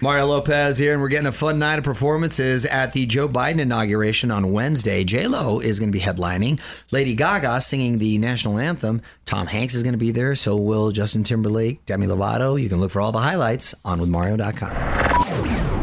Mario 0.00 0.26
Lopez 0.26 0.78
here, 0.78 0.92
and 0.92 1.02
we're 1.02 1.08
getting 1.08 1.26
a 1.26 1.32
fun 1.32 1.58
night 1.58 1.78
of 1.78 1.84
performances 1.84 2.64
at 2.64 2.92
the 2.92 3.04
Joe 3.04 3.28
Biden 3.28 3.58
inauguration 3.58 4.30
on 4.30 4.52
Wednesday. 4.52 5.02
J 5.02 5.26
Lo 5.26 5.58
is 5.58 5.80
going 5.80 5.90
to 5.90 5.98
be 5.98 6.02
headlining, 6.02 6.60
Lady 6.92 7.14
Gaga 7.14 7.60
singing 7.60 7.98
the 7.98 8.16
national 8.18 8.58
anthem. 8.58 9.02
Tom 9.24 9.48
Hanks 9.48 9.74
is 9.74 9.82
going 9.82 9.94
to 9.94 9.98
be 9.98 10.12
there, 10.12 10.36
so 10.36 10.56
will 10.56 10.92
Justin 10.92 11.24
Timberlake, 11.24 11.84
Demi 11.84 12.06
Lovato. 12.06 12.60
You 12.60 12.68
can 12.68 12.78
look 12.78 12.92
for 12.92 13.00
all 13.00 13.10
the 13.10 13.18
highlights 13.18 13.74
on 13.84 14.00
with 14.00 14.08
Mario.com. 14.08 14.70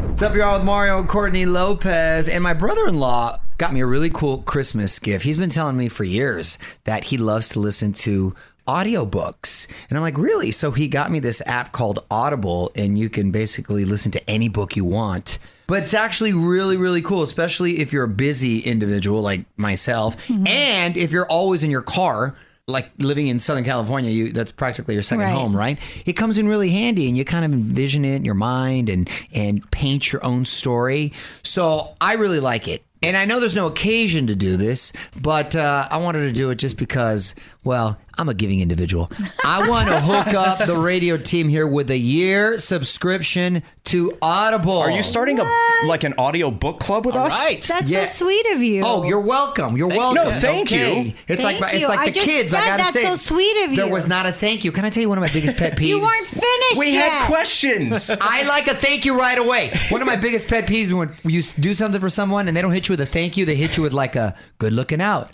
What's 0.08 0.22
up, 0.22 0.34
y'all? 0.34 0.58
With 0.58 0.66
Mario 0.66 1.04
Courtney 1.04 1.46
Lopez 1.46 2.30
and 2.30 2.42
my 2.42 2.54
brother-in-law 2.54 3.36
got 3.58 3.74
me 3.74 3.82
a 3.82 3.86
really 3.86 4.10
cool 4.10 4.40
Christmas 4.40 4.98
gift. 4.98 5.26
He's 5.26 5.38
been 5.38 5.50
telling 5.50 5.76
me 5.76 5.90
for 5.90 6.06
years 6.06 6.58
that 6.86 7.04
he 7.04 7.18
loves 7.18 7.50
to 7.50 7.60
listen 7.60 7.92
to 7.94 8.34
audiobooks. 8.68 9.68
And 9.90 9.98
I'm 9.98 10.04
like, 10.04 10.18
really? 10.18 10.52
So 10.52 10.72
he 10.72 10.88
got 10.88 11.12
me 11.12 11.20
this 11.20 11.42
app 11.46 11.72
called 11.72 12.06
Audible, 12.10 12.72
and 12.76 12.98
you 12.98 13.10
can 13.10 13.32
basically 13.32 13.86
listen 13.86 14.12
to 14.12 14.30
any 14.30 14.50
book 14.50 14.76
you 14.76 14.86
want. 14.86 15.40
But 15.68 15.84
it's 15.84 15.94
actually 15.94 16.34
really, 16.34 16.78
really 16.78 17.02
cool, 17.02 17.24
especially 17.24 17.80
if 17.80 17.92
you're 17.92 18.04
a 18.04 18.10
busy 18.10 18.60
individual 18.60 19.22
like 19.22 19.46
myself, 19.58 20.28
mm-hmm. 20.28 20.48
and 20.48 20.98
if 20.98 21.12
you're 21.12 21.28
always 21.28 21.64
in 21.64 21.72
your 21.72 21.82
car. 21.82 22.36
Like 22.68 22.90
living 22.98 23.28
in 23.28 23.38
Southern 23.38 23.64
California, 23.64 24.10
you 24.10 24.32
that's 24.32 24.52
practically 24.52 24.96
your 24.96 25.04
second 25.04 25.26
right. 25.26 25.32
home, 25.32 25.56
right? 25.56 25.78
It 26.08 26.14
comes 26.14 26.40
in 26.40 26.48
really 26.48 26.72
handy, 26.72 27.08
and 27.08 27.16
you 27.16 27.24
kind 27.24 27.46
of 27.46 27.54
envision 27.54 28.04
it 28.04 28.16
in 28.16 28.26
your 28.26 28.34
mind 28.34 28.90
and 28.90 29.08
and 29.36 29.70
paint 29.70 30.12
your 30.12 30.26
own 30.26 30.46
story. 30.46 31.14
So 31.44 31.96
I 32.02 32.16
really 32.16 32.40
like 32.40 32.68
it. 32.68 32.84
And 33.04 33.16
I 33.16 33.26
know 33.26 33.40
there's 33.40 33.54
no 33.54 33.68
occasion 33.68 34.26
to 34.26 34.36
do 34.36 34.58
this, 34.58 34.94
but 35.22 35.56
uh, 35.56 35.88
I 35.92 35.98
wanted 35.98 36.22
to 36.22 36.32
do 36.32 36.50
it 36.50 36.56
just 36.56 36.76
because, 36.76 37.36
well, 37.64 38.00
I'm 38.18 38.30
a 38.30 38.34
giving 38.34 38.62
individual. 38.62 39.12
I 39.44 39.68
want 39.68 39.90
to 39.90 40.00
hook 40.00 40.34
up 40.34 40.66
the 40.66 40.78
radio 40.78 41.18
team 41.18 41.50
here 41.50 41.68
with 41.68 41.90
a 41.90 41.98
year 41.98 42.58
subscription 42.60 43.62
to 43.86 44.18
Audible. 44.22 44.78
Are 44.78 44.92
you 44.92 45.04
starting 45.04 45.38
what? 45.38 45.48
a 45.48 45.88
like 45.88 46.04
an 46.04 46.14
audio 46.18 46.50
book 46.50 46.80
club 46.80 47.06
with 47.06 47.16
All 47.16 47.28
us? 47.28 47.34
Right. 47.34 47.62
That's 47.62 47.90
yeah. 47.90 48.06
so 48.06 48.26
sweet 48.26 48.46
of 48.52 48.64
you. 48.64 48.84
Oh, 48.86 49.04
you're 49.04 49.20
welcome. 49.20 49.76
You're 49.76 49.90
thank 49.90 50.00
welcome. 50.00 50.26
You. 50.26 50.32
No, 50.32 50.40
thank 50.40 50.68
okay. 50.72 51.02
you. 51.02 51.14
It's 51.28 51.44
thank 51.44 51.60
like 51.60 51.74
my, 51.74 51.78
it's 51.78 51.88
like 51.88 52.14
the 52.14 52.20
kids. 52.20 52.54
I 52.54 52.66
gotta 52.66 52.84
that's 52.84 52.94
say, 52.94 53.04
so 53.04 53.16
sweet 53.16 53.66
of 53.66 53.72
you. 53.72 53.78
There 53.78 53.92
was 53.92 54.08
not 54.08 54.26
a 54.26 54.32
thank 54.32 54.64
you. 54.64 54.72
Can 54.72 54.86
I 54.86 54.90
tell 54.90 55.02
you 55.02 55.10
one 55.10 55.18
of 55.18 55.22
my 55.22 55.32
biggest 55.32 55.58
pet 55.58 55.78
peeves? 55.78 55.88
you 55.88 56.02
weren't 56.02 56.28
finished. 56.28 56.78
We 56.78 56.94
yet. 56.94 57.12
had 57.12 57.28
questions. 57.28 58.10
I 58.22 58.44
like 58.44 58.68
a 58.68 58.76
thank 58.76 59.06
you 59.06 59.20
right 59.20 59.38
away. 59.38 59.72
One 59.90 60.02
of 60.02 60.08
my 60.08 60.16
biggest 60.16 60.48
pet 60.48 60.68
peeves 60.68 60.94
when 60.94 61.14
you 61.24 61.42
do 61.60 61.74
something 61.74 62.00
for 62.00 62.10
someone 62.10 62.48
and 62.48 62.56
they 62.56 62.62
don't 62.62 62.72
hit 62.72 62.88
you 62.88 62.94
with 62.94 63.02
a 63.02 63.06
thank 63.06 63.36
you, 63.36 63.46
they 63.46 63.56
hit 63.56 63.78
you 63.78 63.84
with 63.84 63.94
like 63.94 64.16
a 64.16 64.36
good 64.58 64.74
looking 64.74 65.02
out. 65.02 65.32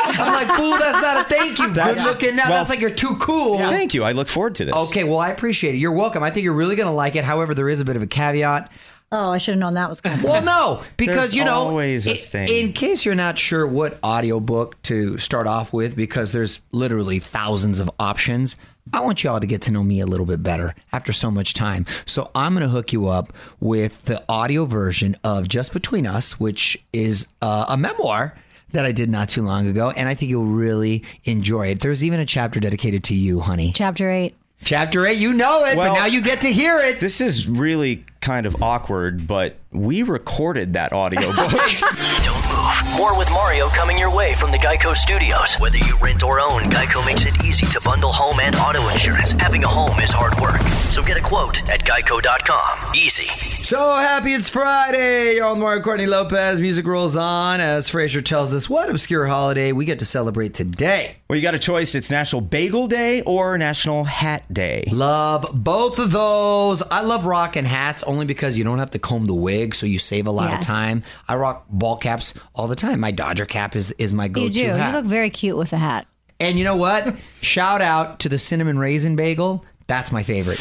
I'm 0.00 0.32
like, 0.32 0.56
fool, 0.56 0.78
that's 0.78 1.00
not 1.00 1.26
a 1.26 1.28
thank 1.28 1.58
you. 1.58 1.72
That's, 1.72 2.04
Good 2.04 2.12
looking 2.12 2.36
now. 2.36 2.44
Well, 2.50 2.58
that's 2.58 2.70
like 2.70 2.80
you're 2.80 2.90
too 2.90 3.16
cool. 3.16 3.58
Yeah. 3.58 3.68
Thank 3.70 3.94
you. 3.94 4.04
I 4.04 4.12
look 4.12 4.28
forward 4.28 4.54
to 4.56 4.64
this. 4.64 4.74
Okay, 4.74 5.04
well, 5.04 5.18
I 5.18 5.30
appreciate 5.30 5.74
it. 5.74 5.78
You're 5.78 5.92
welcome. 5.92 6.22
I 6.22 6.30
think 6.30 6.44
you're 6.44 6.52
really 6.52 6.76
going 6.76 6.88
to 6.88 6.92
like 6.92 7.16
it. 7.16 7.24
However, 7.24 7.54
there 7.54 7.68
is 7.68 7.80
a 7.80 7.84
bit 7.84 7.96
of 7.96 8.02
a 8.02 8.06
caveat. 8.06 8.70
Oh, 9.14 9.30
I 9.30 9.36
should 9.36 9.52
have 9.52 9.60
known 9.60 9.74
that 9.74 9.90
was 9.90 10.00
coming. 10.00 10.22
Well, 10.22 10.42
no, 10.42 10.82
because 10.96 11.34
you 11.34 11.44
know, 11.44 11.52
always 11.52 12.06
a 12.06 12.12
in, 12.12 12.16
thing. 12.16 12.48
in 12.48 12.72
case 12.72 13.04
you're 13.04 13.14
not 13.14 13.36
sure 13.36 13.66
what 13.66 14.02
audiobook 14.02 14.80
to 14.84 15.18
start 15.18 15.46
off 15.46 15.70
with, 15.70 15.94
because 15.94 16.32
there's 16.32 16.62
literally 16.72 17.18
thousands 17.18 17.78
of 17.78 17.90
options, 17.98 18.56
I 18.90 19.00
want 19.00 19.22
y'all 19.22 19.38
to 19.38 19.46
get 19.46 19.60
to 19.62 19.70
know 19.70 19.84
me 19.84 20.00
a 20.00 20.06
little 20.06 20.24
bit 20.24 20.42
better 20.42 20.74
after 20.92 21.12
so 21.12 21.30
much 21.30 21.52
time. 21.52 21.84
So 22.06 22.30
I'm 22.34 22.54
going 22.54 22.62
to 22.62 22.70
hook 22.70 22.94
you 22.94 23.08
up 23.08 23.34
with 23.60 24.06
the 24.06 24.24
audio 24.30 24.64
version 24.64 25.14
of 25.24 25.46
Just 25.46 25.74
Between 25.74 26.06
Us, 26.06 26.40
which 26.40 26.82
is 26.94 27.26
uh, 27.42 27.66
a 27.68 27.76
memoir 27.76 28.34
that 28.72 28.84
I 28.86 28.92
did 28.92 29.10
not 29.10 29.28
too 29.28 29.42
long 29.42 29.66
ago, 29.66 29.90
and 29.90 30.08
I 30.08 30.14
think 30.14 30.30
you'll 30.30 30.44
really 30.44 31.04
enjoy 31.24 31.68
it. 31.68 31.80
There's 31.80 32.04
even 32.04 32.20
a 32.20 32.26
chapter 32.26 32.60
dedicated 32.60 33.04
to 33.04 33.14
you, 33.14 33.40
honey. 33.40 33.72
Chapter 33.74 34.10
eight. 34.10 34.34
Chapter 34.64 35.04
eight, 35.06 35.18
you 35.18 35.32
know 35.32 35.64
it, 35.64 35.76
well, 35.76 35.92
but 35.92 35.98
now 35.98 36.06
you 36.06 36.22
get 36.22 36.42
to 36.42 36.48
hear 36.52 36.78
it. 36.78 37.00
This 37.00 37.20
is 37.20 37.48
really 37.48 38.04
kind 38.20 38.46
of 38.46 38.62
awkward, 38.62 39.26
but 39.26 39.56
we 39.72 40.04
recorded 40.04 40.74
that 40.74 40.92
audio 40.92 41.32
book. 41.32 41.50
Don't 42.22 42.48
move. 42.48 42.96
More 42.96 43.18
Mario 43.32 43.68
coming 43.68 43.98
your 43.98 44.14
way 44.14 44.34
from 44.34 44.50
the 44.50 44.58
Geico 44.58 44.94
Studios. 44.94 45.56
Whether 45.56 45.78
you 45.78 45.96
rent 45.98 46.22
or 46.22 46.38
own, 46.38 46.62
Geico 46.70 47.04
makes 47.06 47.24
it 47.26 47.42
easy 47.44 47.66
to 47.66 47.80
bundle 47.80 48.12
home 48.12 48.38
and 48.40 48.54
auto 48.56 48.86
insurance. 48.90 49.32
Having 49.32 49.64
a 49.64 49.68
home 49.68 49.98
is 50.00 50.10
hard 50.12 50.38
work. 50.40 50.60
So 50.90 51.02
get 51.02 51.16
a 51.16 51.22
quote 51.22 51.66
at 51.68 51.80
geico.com. 51.80 52.94
Easy. 52.94 53.52
So 53.62 53.94
happy 53.94 54.32
it's 54.32 54.50
Friday. 54.50 55.36
You're 55.36 55.46
on 55.46 55.58
Mario 55.58 55.80
Courtney 55.80 56.06
Lopez. 56.06 56.60
Music 56.60 56.86
rolls 56.86 57.16
on 57.16 57.60
as 57.60 57.88
Fraser 57.88 58.20
tells 58.20 58.52
us 58.52 58.68
what 58.68 58.90
obscure 58.90 59.26
holiday 59.26 59.72
we 59.72 59.86
get 59.86 60.00
to 60.00 60.04
celebrate 60.04 60.52
today. 60.52 61.16
Well, 61.28 61.38
you 61.38 61.42
got 61.42 61.54
a 61.54 61.58
choice. 61.58 61.94
It's 61.94 62.10
National 62.10 62.42
Bagel 62.42 62.88
Day 62.88 63.22
or 63.22 63.56
National 63.56 64.04
Hat 64.04 64.52
Day. 64.52 64.84
Love 64.92 65.48
both 65.54 65.98
of 65.98 66.10
those. 66.10 66.82
I 66.82 67.00
love 67.00 67.24
rocking 67.24 67.64
hats 67.64 68.02
only 68.02 68.26
because 68.26 68.58
you 68.58 68.64
don't 68.64 68.78
have 68.78 68.90
to 68.90 68.98
comb 68.98 69.26
the 69.26 69.34
wig, 69.34 69.74
so 69.74 69.86
you 69.86 69.98
save 69.98 70.26
a 70.26 70.30
lot 70.30 70.50
yes. 70.50 70.60
of 70.60 70.66
time. 70.66 71.02
I 71.26 71.36
rock 71.36 71.64
ball 71.70 71.96
caps 71.96 72.34
all 72.54 72.68
the 72.68 72.76
time. 72.76 73.00
My 73.00 73.12
Dodger 73.22 73.46
cap 73.46 73.76
is 73.76 73.92
is 73.98 74.12
my 74.12 74.26
go-to. 74.26 74.46
You 74.46 74.50
do. 74.50 74.66
Hat. 74.70 74.88
You 74.88 74.96
look 74.96 75.06
very 75.06 75.30
cute 75.30 75.56
with 75.56 75.72
a 75.72 75.76
hat. 75.76 76.08
And 76.40 76.58
you 76.58 76.64
know 76.64 76.74
what? 76.74 77.14
Shout 77.40 77.80
out 77.80 78.18
to 78.18 78.28
the 78.28 78.36
cinnamon 78.36 78.80
raisin 78.80 79.14
bagel. 79.14 79.64
That's 79.86 80.10
my 80.10 80.24
favorite. 80.24 80.58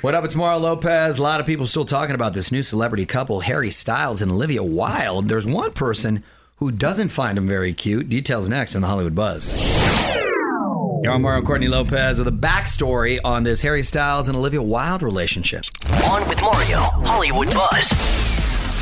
What 0.00 0.14
up? 0.14 0.24
It's 0.24 0.34
Mario 0.34 0.60
Lopez. 0.60 1.18
A 1.18 1.22
lot 1.22 1.38
of 1.38 1.44
people 1.44 1.66
still 1.66 1.84
talking 1.84 2.14
about 2.14 2.32
this 2.32 2.50
new 2.50 2.62
celebrity 2.62 3.04
couple, 3.04 3.40
Harry 3.40 3.68
Styles 3.68 4.22
and 4.22 4.32
Olivia 4.32 4.62
Wilde. 4.62 5.28
There's 5.28 5.44
one 5.44 5.72
person 5.74 6.24
who 6.56 6.70
doesn't 6.72 7.10
find 7.10 7.36
him 7.36 7.46
very 7.46 7.74
cute. 7.74 8.08
Details 8.08 8.48
next 8.48 8.74
on 8.74 8.80
the 8.80 8.88
Hollywood 8.88 9.14
Buzz. 9.14 9.52
Yo, 11.02 11.12
I'm 11.12 11.20
Mario 11.20 11.42
Courtney 11.42 11.68
Lopez 11.68 12.18
with 12.18 12.28
a 12.28 12.32
backstory 12.32 13.18
on 13.24 13.42
this 13.42 13.60
Harry 13.60 13.82
Styles 13.82 14.28
and 14.28 14.38
Olivia 14.38 14.62
Wilde 14.62 15.02
relationship. 15.02 15.64
On 16.08 16.26
with 16.30 16.40
Mario, 16.40 16.78
Hollywood 17.04 17.50
Buzz. 17.50 18.29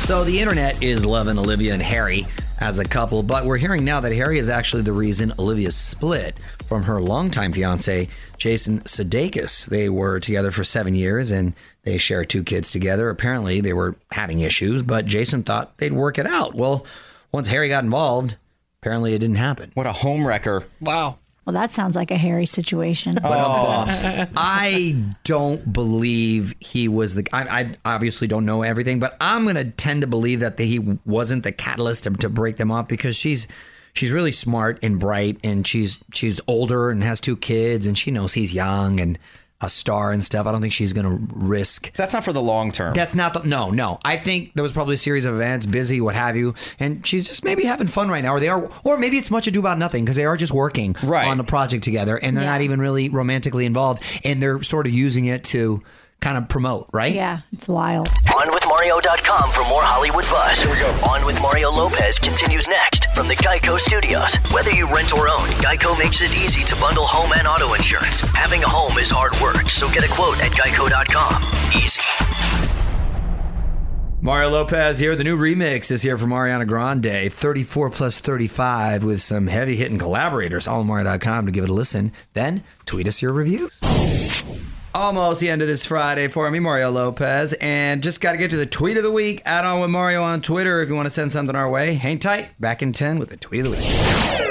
So 0.09 0.23
the 0.23 0.39
internet 0.39 0.81
is 0.81 1.05
loving 1.05 1.37
Olivia 1.37 1.71
and 1.71 1.83
Harry 1.83 2.25
as 2.57 2.79
a 2.79 2.83
couple, 2.83 3.21
but 3.21 3.45
we're 3.45 3.57
hearing 3.57 3.85
now 3.85 3.99
that 3.99 4.11
Harry 4.11 4.39
is 4.39 4.49
actually 4.49 4.81
the 4.81 4.91
reason 4.91 5.31
Olivia 5.37 5.69
split 5.69 6.35
from 6.67 6.81
her 6.81 6.99
longtime 6.99 7.53
fiance, 7.53 8.07
Jason 8.35 8.79
Sudeikis. 8.79 9.67
They 9.67 9.87
were 9.87 10.19
together 10.19 10.49
for 10.49 10.63
seven 10.63 10.95
years 10.95 11.29
and 11.29 11.53
they 11.83 11.99
share 11.99 12.25
two 12.25 12.41
kids 12.41 12.71
together. 12.71 13.11
Apparently, 13.11 13.61
they 13.61 13.71
were 13.71 13.97
having 14.09 14.39
issues, 14.39 14.81
but 14.81 15.05
Jason 15.05 15.43
thought 15.43 15.77
they'd 15.77 15.93
work 15.93 16.17
it 16.17 16.25
out. 16.25 16.55
Well, 16.55 16.87
once 17.31 17.47
Harry 17.49 17.69
got 17.69 17.83
involved, 17.83 18.35
apparently 18.81 19.13
it 19.13 19.19
didn't 19.19 19.35
happen. 19.35 19.69
What 19.75 19.85
a 19.85 19.93
home 19.93 20.25
wrecker! 20.25 20.65
Wow. 20.81 21.17
Well, 21.49 21.59
that 21.59 21.71
sounds 21.71 21.95
like 21.95 22.11
a 22.11 22.15
hairy 22.15 22.45
situation. 22.45 23.17
Oh, 23.23 23.85
I 24.37 25.03
don't 25.23 25.73
believe 25.73 26.53
he 26.59 26.87
was 26.87 27.15
the. 27.15 27.27
I, 27.33 27.61
I, 27.61 27.73
obviously 27.95 28.27
don't 28.27 28.45
know 28.45 28.61
everything, 28.61 28.99
but 28.99 29.17
I'm 29.19 29.45
going 29.45 29.55
to 29.55 29.63
tend 29.63 30.01
to 30.01 30.07
believe 30.07 30.41
that 30.41 30.57
the, 30.57 30.65
he 30.67 30.77
wasn't 30.77 31.41
the 31.41 31.51
catalyst 31.51 32.03
to, 32.03 32.11
to 32.11 32.29
break 32.29 32.57
them 32.57 32.69
off 32.69 32.87
because 32.87 33.15
she's 33.15 33.47
she's 33.93 34.11
really 34.11 34.31
smart 34.31 34.77
and 34.83 34.99
bright, 34.99 35.39
and 35.43 35.65
she's 35.65 35.97
she's 36.13 36.39
older 36.45 36.91
and 36.91 37.03
has 37.03 37.19
two 37.19 37.35
kids, 37.35 37.87
and 37.87 37.97
she 37.97 38.11
knows 38.11 38.35
he's 38.35 38.53
young, 38.53 38.99
and 38.99 39.17
a 39.61 39.69
star 39.69 40.11
and 40.11 40.23
stuff. 40.23 40.47
I 40.47 40.51
don't 40.51 40.61
think 40.61 40.73
she's 40.73 40.93
going 40.93 41.05
to 41.05 41.35
risk. 41.35 41.93
That's 41.95 42.13
not 42.13 42.23
for 42.23 42.33
the 42.33 42.41
long 42.41 42.71
term. 42.71 42.93
That's 42.93 43.15
not 43.15 43.33
the 43.33 43.43
no, 43.43 43.71
no. 43.71 43.99
I 44.05 44.17
think 44.17 44.53
there 44.53 44.63
was 44.63 44.71
probably 44.71 44.95
a 44.95 44.97
series 44.97 45.25
of 45.25 45.35
events, 45.35 45.65
busy, 45.65 45.99
what 46.01 46.15
have 46.15 46.35
you, 46.35 46.55
and 46.79 47.05
she's 47.05 47.27
just 47.27 47.43
maybe 47.43 47.65
having 47.65 47.87
fun 47.87 48.09
right 48.09 48.23
now, 48.23 48.33
or 48.33 48.39
they 48.39 48.49
are, 48.49 48.67
or 48.83 48.97
maybe 48.97 49.17
it's 49.17 49.31
much 49.31 49.47
ado 49.47 49.59
about 49.59 49.77
nothing 49.77 50.05
because 50.05 50.15
they 50.15 50.25
are 50.25 50.37
just 50.37 50.53
working 50.53 50.95
right. 51.03 51.27
on 51.27 51.37
the 51.37 51.43
project 51.43 51.83
together, 51.83 52.17
and 52.17 52.35
they're 52.35 52.45
yeah. 52.45 52.51
not 52.51 52.61
even 52.61 52.79
really 52.79 53.09
romantically 53.09 53.65
involved, 53.65 54.03
and 54.23 54.41
they're 54.41 54.61
sort 54.61 54.87
of 54.87 54.93
using 54.93 55.25
it 55.25 55.43
to 55.45 55.83
kind 56.21 56.37
of 56.37 56.47
promote, 56.49 56.89
right? 56.93 57.13
Yeah, 57.13 57.39
it's 57.51 57.67
wild. 57.67 58.09
On 58.35 58.47
mario.com 58.79 59.51
for 59.51 59.67
more 59.67 59.83
Hollywood 59.83 60.23
buzz. 60.25 60.61
Here 60.61 60.71
we 60.71 60.79
go. 60.79 60.87
On 61.11 61.25
with 61.25 61.41
Mario 61.41 61.69
Lopez 61.69 62.17
continues 62.17 62.65
next 62.69 63.11
from 63.13 63.27
the 63.27 63.35
Geico 63.35 63.77
Studios. 63.77 64.35
Whether 64.53 64.71
you 64.71 64.87
rent 64.87 65.13
or 65.13 65.27
own, 65.27 65.49
Geico 65.59 65.99
makes 65.99 66.21
it 66.21 66.31
easy 66.31 66.63
to 66.63 66.75
bundle 66.77 67.03
home 67.03 67.33
and 67.35 67.45
auto 67.45 67.73
insurance. 67.73 68.21
Having 68.21 68.63
a 68.63 68.69
home 68.69 68.97
is 68.97 69.11
hard 69.11 69.35
work, 69.41 69.69
so 69.69 69.89
get 69.89 70.05
a 70.05 70.09
quote 70.09 70.39
at 70.39 70.51
geico.com. 70.51 71.43
Easy. 71.75 72.01
Mario 74.21 74.49
Lopez 74.49 74.99
here. 74.99 75.17
The 75.17 75.25
new 75.25 75.37
remix 75.37 75.91
is 75.91 76.01
here 76.01 76.17
from 76.17 76.29
Ariana 76.29 76.65
Grande, 76.65 77.29
34 77.31 77.89
plus 77.89 78.19
35, 78.21 79.03
with 79.03 79.21
some 79.21 79.47
heavy 79.47 79.75
hitting 79.75 79.99
collaborators. 79.99 80.67
AllMario.com 80.67 81.47
to 81.47 81.51
give 81.51 81.65
it 81.65 81.69
a 81.69 81.73
listen. 81.73 82.13
Then 82.33 82.63
tweet 82.85 83.09
us 83.09 83.21
your 83.21 83.33
reviews. 83.33 83.81
Almost 84.95 85.39
the 85.39 85.49
end 85.49 85.61
of 85.61 85.67
this 85.67 85.85
Friday 85.85 86.27
for 86.27 86.49
me, 86.49 86.59
Mario 86.59 86.89
Lopez. 86.89 87.53
And 87.61 88.01
just 88.01 88.21
got 88.21 88.31
to 88.31 88.37
get 88.37 88.49
to 88.51 88.57
the 88.57 88.65
tweet 88.65 88.97
of 88.97 89.03
the 89.03 89.11
week. 89.11 89.41
Add 89.45 89.63
on 89.63 89.81
with 89.81 89.91
Mario 89.91 90.23
on 90.23 90.41
Twitter 90.41 90.81
if 90.81 90.89
you 90.89 90.95
want 90.95 91.05
to 91.05 91.11
send 91.11 91.31
something 91.31 91.55
our 91.55 91.69
way. 91.69 91.93
Hang 91.93 92.17
tight. 92.17 92.59
Back 92.59 92.81
in 92.81 92.91
10 92.91 93.19
with 93.19 93.29
the 93.29 93.37
tweet 93.37 93.65
of 93.65 93.71
the 93.71 93.77
week. 93.77 94.49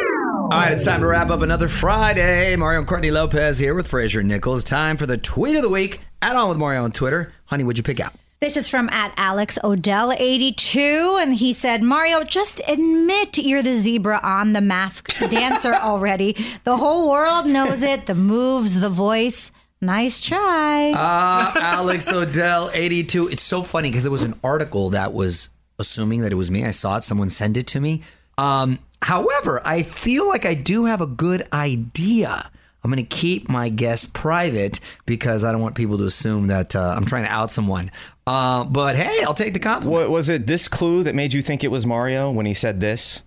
All 0.50 0.60
right, 0.60 0.72
it's 0.72 0.84
time 0.84 1.00
to 1.00 1.06
wrap 1.06 1.30
up 1.30 1.42
another 1.42 1.68
Friday. 1.68 2.54
Mario 2.56 2.78
and 2.78 2.88
Courtney 2.88 3.10
Lopez 3.10 3.58
here 3.58 3.74
with 3.74 3.88
Fraser 3.88 4.22
Nichols. 4.22 4.64
Time 4.64 4.96
for 4.96 5.06
the 5.06 5.18
tweet 5.18 5.56
of 5.56 5.62
the 5.62 5.68
week. 5.68 6.00
Add 6.22 6.36
on 6.36 6.48
with 6.48 6.56
Mario 6.56 6.84
on 6.84 6.92
Twitter. 6.92 7.32
Honey, 7.46 7.64
what'd 7.64 7.76
you 7.76 7.82
pick 7.82 8.00
out? 8.00 8.12
This 8.40 8.56
is 8.56 8.68
from 8.68 8.88
at 8.90 9.12
Alex 9.16 9.58
Odell 9.64 10.12
82, 10.12 11.18
and 11.20 11.34
he 11.34 11.52
said, 11.52 11.82
Mario, 11.82 12.22
just 12.22 12.60
admit 12.68 13.36
you're 13.36 13.64
the 13.64 13.76
zebra 13.76 14.20
on 14.22 14.52
the 14.52 14.60
masked 14.60 15.18
dancer 15.28 15.74
already. 15.82 16.36
The 16.62 16.76
whole 16.76 17.10
world 17.10 17.46
knows 17.46 17.82
it. 17.82 18.06
The 18.06 18.14
moves, 18.14 18.80
the 18.80 18.88
voice. 18.88 19.50
Nice 19.80 20.20
try. 20.20 20.92
Ah, 20.96 21.54
Alex 21.78 22.12
Odell, 22.12 22.70
82. 22.72 23.28
It's 23.28 23.42
so 23.42 23.62
funny 23.62 23.90
because 23.90 24.02
there 24.02 24.10
was 24.12 24.24
an 24.24 24.34
article 24.42 24.90
that 24.90 25.12
was 25.12 25.50
assuming 25.78 26.22
that 26.22 26.32
it 26.32 26.34
was 26.34 26.50
me. 26.50 26.64
I 26.64 26.72
saw 26.72 26.96
it. 26.96 27.04
Someone 27.04 27.28
sent 27.28 27.56
it 27.56 27.66
to 27.68 27.80
me. 27.80 28.02
Um, 28.38 28.80
however, 29.02 29.60
I 29.64 29.82
feel 29.82 30.26
like 30.28 30.44
I 30.44 30.54
do 30.54 30.86
have 30.86 31.00
a 31.00 31.06
good 31.06 31.46
idea. 31.52 32.50
I'm 32.82 32.90
going 32.90 33.04
to 33.04 33.16
keep 33.16 33.48
my 33.48 33.68
guess 33.68 34.06
private 34.06 34.80
because 35.06 35.44
I 35.44 35.52
don't 35.52 35.60
want 35.60 35.74
people 35.74 35.98
to 35.98 36.04
assume 36.04 36.48
that 36.48 36.74
uh, 36.74 36.94
I'm 36.96 37.04
trying 37.04 37.24
to 37.24 37.30
out 37.30 37.52
someone. 37.52 37.90
Uh, 38.26 38.64
but 38.64 38.96
hey, 38.96 39.22
I'll 39.24 39.34
take 39.34 39.52
the 39.52 39.58
compliment. 39.60 39.92
What, 39.92 40.10
was 40.10 40.28
it 40.28 40.46
this 40.46 40.68
clue 40.68 41.04
that 41.04 41.14
made 41.14 41.32
you 41.32 41.42
think 41.42 41.62
it 41.64 41.70
was 41.70 41.86
Mario 41.86 42.30
when 42.30 42.46
he 42.46 42.54
said 42.54 42.80
this? 42.80 43.22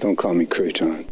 Don't 0.00 0.16
call 0.16 0.32
me 0.32 0.46
Crouton. 0.46 1.04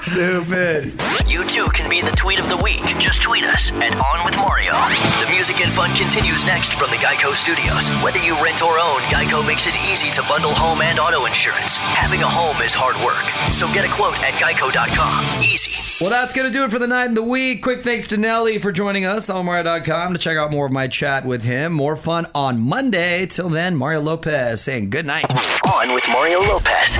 Stupid. 0.00 0.94
You 1.28 1.42
too 1.44 1.66
can 1.74 1.90
be 1.90 2.00
the 2.00 2.14
tweet 2.14 2.38
of 2.38 2.48
the 2.48 2.56
week. 2.56 2.82
Just 2.98 3.20
tweet 3.20 3.42
us 3.42 3.72
at 3.72 3.98
On 3.98 4.24
With 4.24 4.36
Mario. 4.36 4.72
The 5.18 5.26
music 5.34 5.60
and 5.60 5.72
fun 5.72 5.90
continues 5.96 6.44
next 6.46 6.74
from 6.78 6.90
the 6.90 6.96
Geico 6.96 7.34
Studios. 7.34 7.88
Whether 8.04 8.20
you 8.20 8.40
rent 8.42 8.62
or 8.62 8.78
own, 8.78 9.00
Geico 9.10 9.44
makes 9.44 9.66
it 9.66 9.74
easy 9.90 10.10
to 10.12 10.22
bundle 10.28 10.54
home 10.54 10.82
and 10.82 11.00
auto 11.00 11.26
insurance. 11.26 11.76
Having 11.78 12.22
a 12.22 12.28
home 12.28 12.62
is 12.62 12.74
hard 12.74 12.94
work, 13.04 13.26
so 13.52 13.66
get 13.74 13.84
a 13.84 13.90
quote 13.90 14.22
at 14.22 14.34
geico.com. 14.34 15.42
Easy. 15.42 15.74
Well, 16.00 16.10
that's 16.10 16.32
going 16.32 16.46
to 16.46 16.52
do 16.56 16.62
it 16.64 16.70
for 16.70 16.78
the 16.78 16.86
night 16.86 17.06
and 17.06 17.16
the 17.16 17.22
week. 17.24 17.62
Quick 17.62 17.82
thanks 17.82 18.06
to 18.08 18.16
Nelly 18.16 18.58
for 18.60 18.70
joining 18.70 19.04
us 19.04 19.28
on 19.28 19.46
Mario.com 19.46 20.14
to 20.14 20.18
check 20.18 20.38
out 20.38 20.52
more 20.52 20.66
of 20.66 20.72
my 20.72 20.86
chat 20.86 21.26
with 21.26 21.42
him. 21.42 21.72
More 21.72 21.96
fun 21.96 22.26
on 22.36 22.60
Monday. 22.60 23.26
Till 23.26 23.48
then, 23.48 23.74
Mario 23.74 24.00
Lopez 24.00 24.62
saying 24.62 24.90
good 24.90 25.06
night. 25.06 25.26
On 25.70 25.92
with 25.92 26.08
Mario 26.08 26.40
Lopez. 26.40 26.99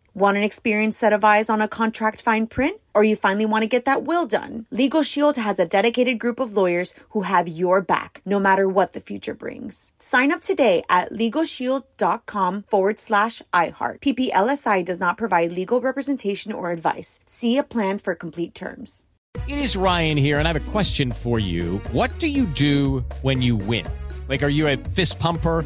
Want 0.13 0.35
an 0.35 0.43
experienced 0.43 0.99
set 0.99 1.13
of 1.13 1.23
eyes 1.23 1.49
on 1.49 1.61
a 1.61 1.69
contract 1.69 2.21
fine 2.21 2.45
print? 2.45 2.81
Or 2.93 3.05
you 3.05 3.15
finally 3.15 3.45
want 3.45 3.63
to 3.63 3.67
get 3.67 3.85
that 3.85 4.03
will 4.03 4.25
done? 4.25 4.65
Legal 4.69 5.03
Shield 5.03 5.37
has 5.37 5.57
a 5.57 5.65
dedicated 5.65 6.19
group 6.19 6.41
of 6.41 6.57
lawyers 6.57 6.93
who 7.11 7.21
have 7.21 7.47
your 7.47 7.79
back, 7.79 8.21
no 8.25 8.37
matter 8.37 8.67
what 8.67 8.91
the 8.91 8.99
future 8.99 9.33
brings. 9.33 9.93
Sign 9.99 10.33
up 10.33 10.41
today 10.41 10.83
at 10.89 11.13
LegalShield.com 11.13 12.63
forward 12.63 12.99
slash 12.99 13.41
iHeart. 13.53 14.01
PPLSI 14.01 14.83
does 14.83 14.99
not 14.99 15.15
provide 15.17 15.53
legal 15.53 15.79
representation 15.79 16.51
or 16.51 16.71
advice. 16.71 17.21
See 17.25 17.57
a 17.57 17.63
plan 17.63 17.97
for 17.97 18.13
complete 18.13 18.53
terms. 18.53 19.07
It 19.47 19.57
is 19.57 19.77
Ryan 19.77 20.17
here, 20.17 20.39
and 20.39 20.47
I 20.47 20.51
have 20.51 20.67
a 20.67 20.71
question 20.71 21.13
for 21.13 21.39
you. 21.39 21.77
What 21.93 22.19
do 22.19 22.27
you 22.27 22.45
do 22.47 22.99
when 23.21 23.41
you 23.41 23.55
win? 23.55 23.87
Like, 24.27 24.43
are 24.43 24.49
you 24.49 24.67
a 24.67 24.75
fist 24.75 25.19
pumper? 25.19 25.65